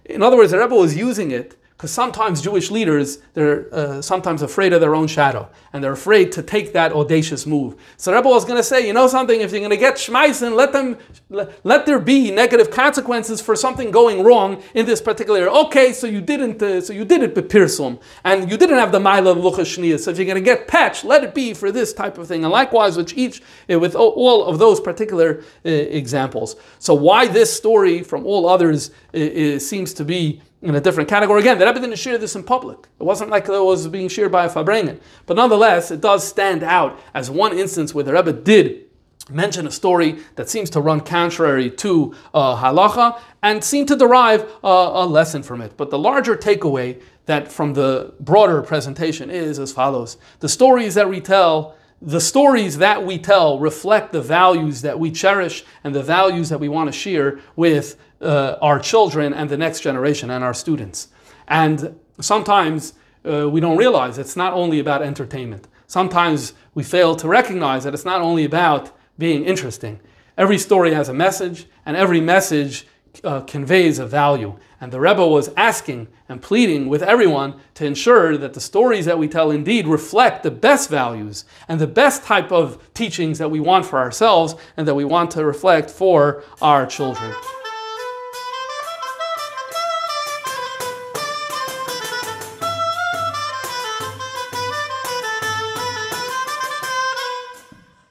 [0.05, 4.41] In other words, the Rebbe was using it because sometimes Jewish leaders, they're uh, sometimes
[4.41, 7.75] afraid of their own shadow, and they're afraid to take that audacious move.
[7.97, 10.55] So Rebbe was going to say, you know something, if you're going to get Shmeisen,
[10.55, 10.97] let them,
[11.29, 15.51] let there be negative consequences for something going wrong in this particular area.
[15.51, 18.93] Okay, so you didn't, uh, so you did it with Pirsum, and you didn't have
[18.93, 19.99] the Maila of Luchashniya.
[19.99, 22.45] So if you're going to get patch, let it be for this type of thing.
[22.45, 26.55] And likewise, with each, uh, with all of those particular uh, examples.
[26.79, 31.07] So why this story from all others uh, uh, seems to be in a different
[31.07, 31.41] category.
[31.41, 32.77] Again, the Rebbe didn't share this in public.
[32.99, 34.99] It wasn't like it was being shared by a Farbrengen.
[35.25, 38.85] But nonetheless, it does stand out as one instance where the Rebbe did
[39.29, 44.41] mention a story that seems to run contrary to uh, halacha and seem to derive
[44.63, 45.77] uh, a lesson from it.
[45.77, 50.17] But the larger takeaway that from the broader presentation is as follows.
[50.39, 55.09] The stories that we tell the stories that we tell reflect the values that we
[55.11, 59.57] cherish and the values that we want to share with uh, our children and the
[59.57, 61.09] next generation and our students.
[61.47, 62.93] And sometimes
[63.25, 65.67] uh, we don't realize it's not only about entertainment.
[65.87, 69.99] sometimes we fail to recognize that it's not only about being interesting.
[70.37, 72.85] Every story has a message, and every message
[73.23, 74.57] uh, conveys a value.
[74.81, 79.17] And the Rebbe was asking and pleading with everyone to ensure that the stories that
[79.17, 83.59] we tell indeed reflect the best values and the best type of teachings that we
[83.59, 87.33] want for ourselves and that we want to reflect for our children.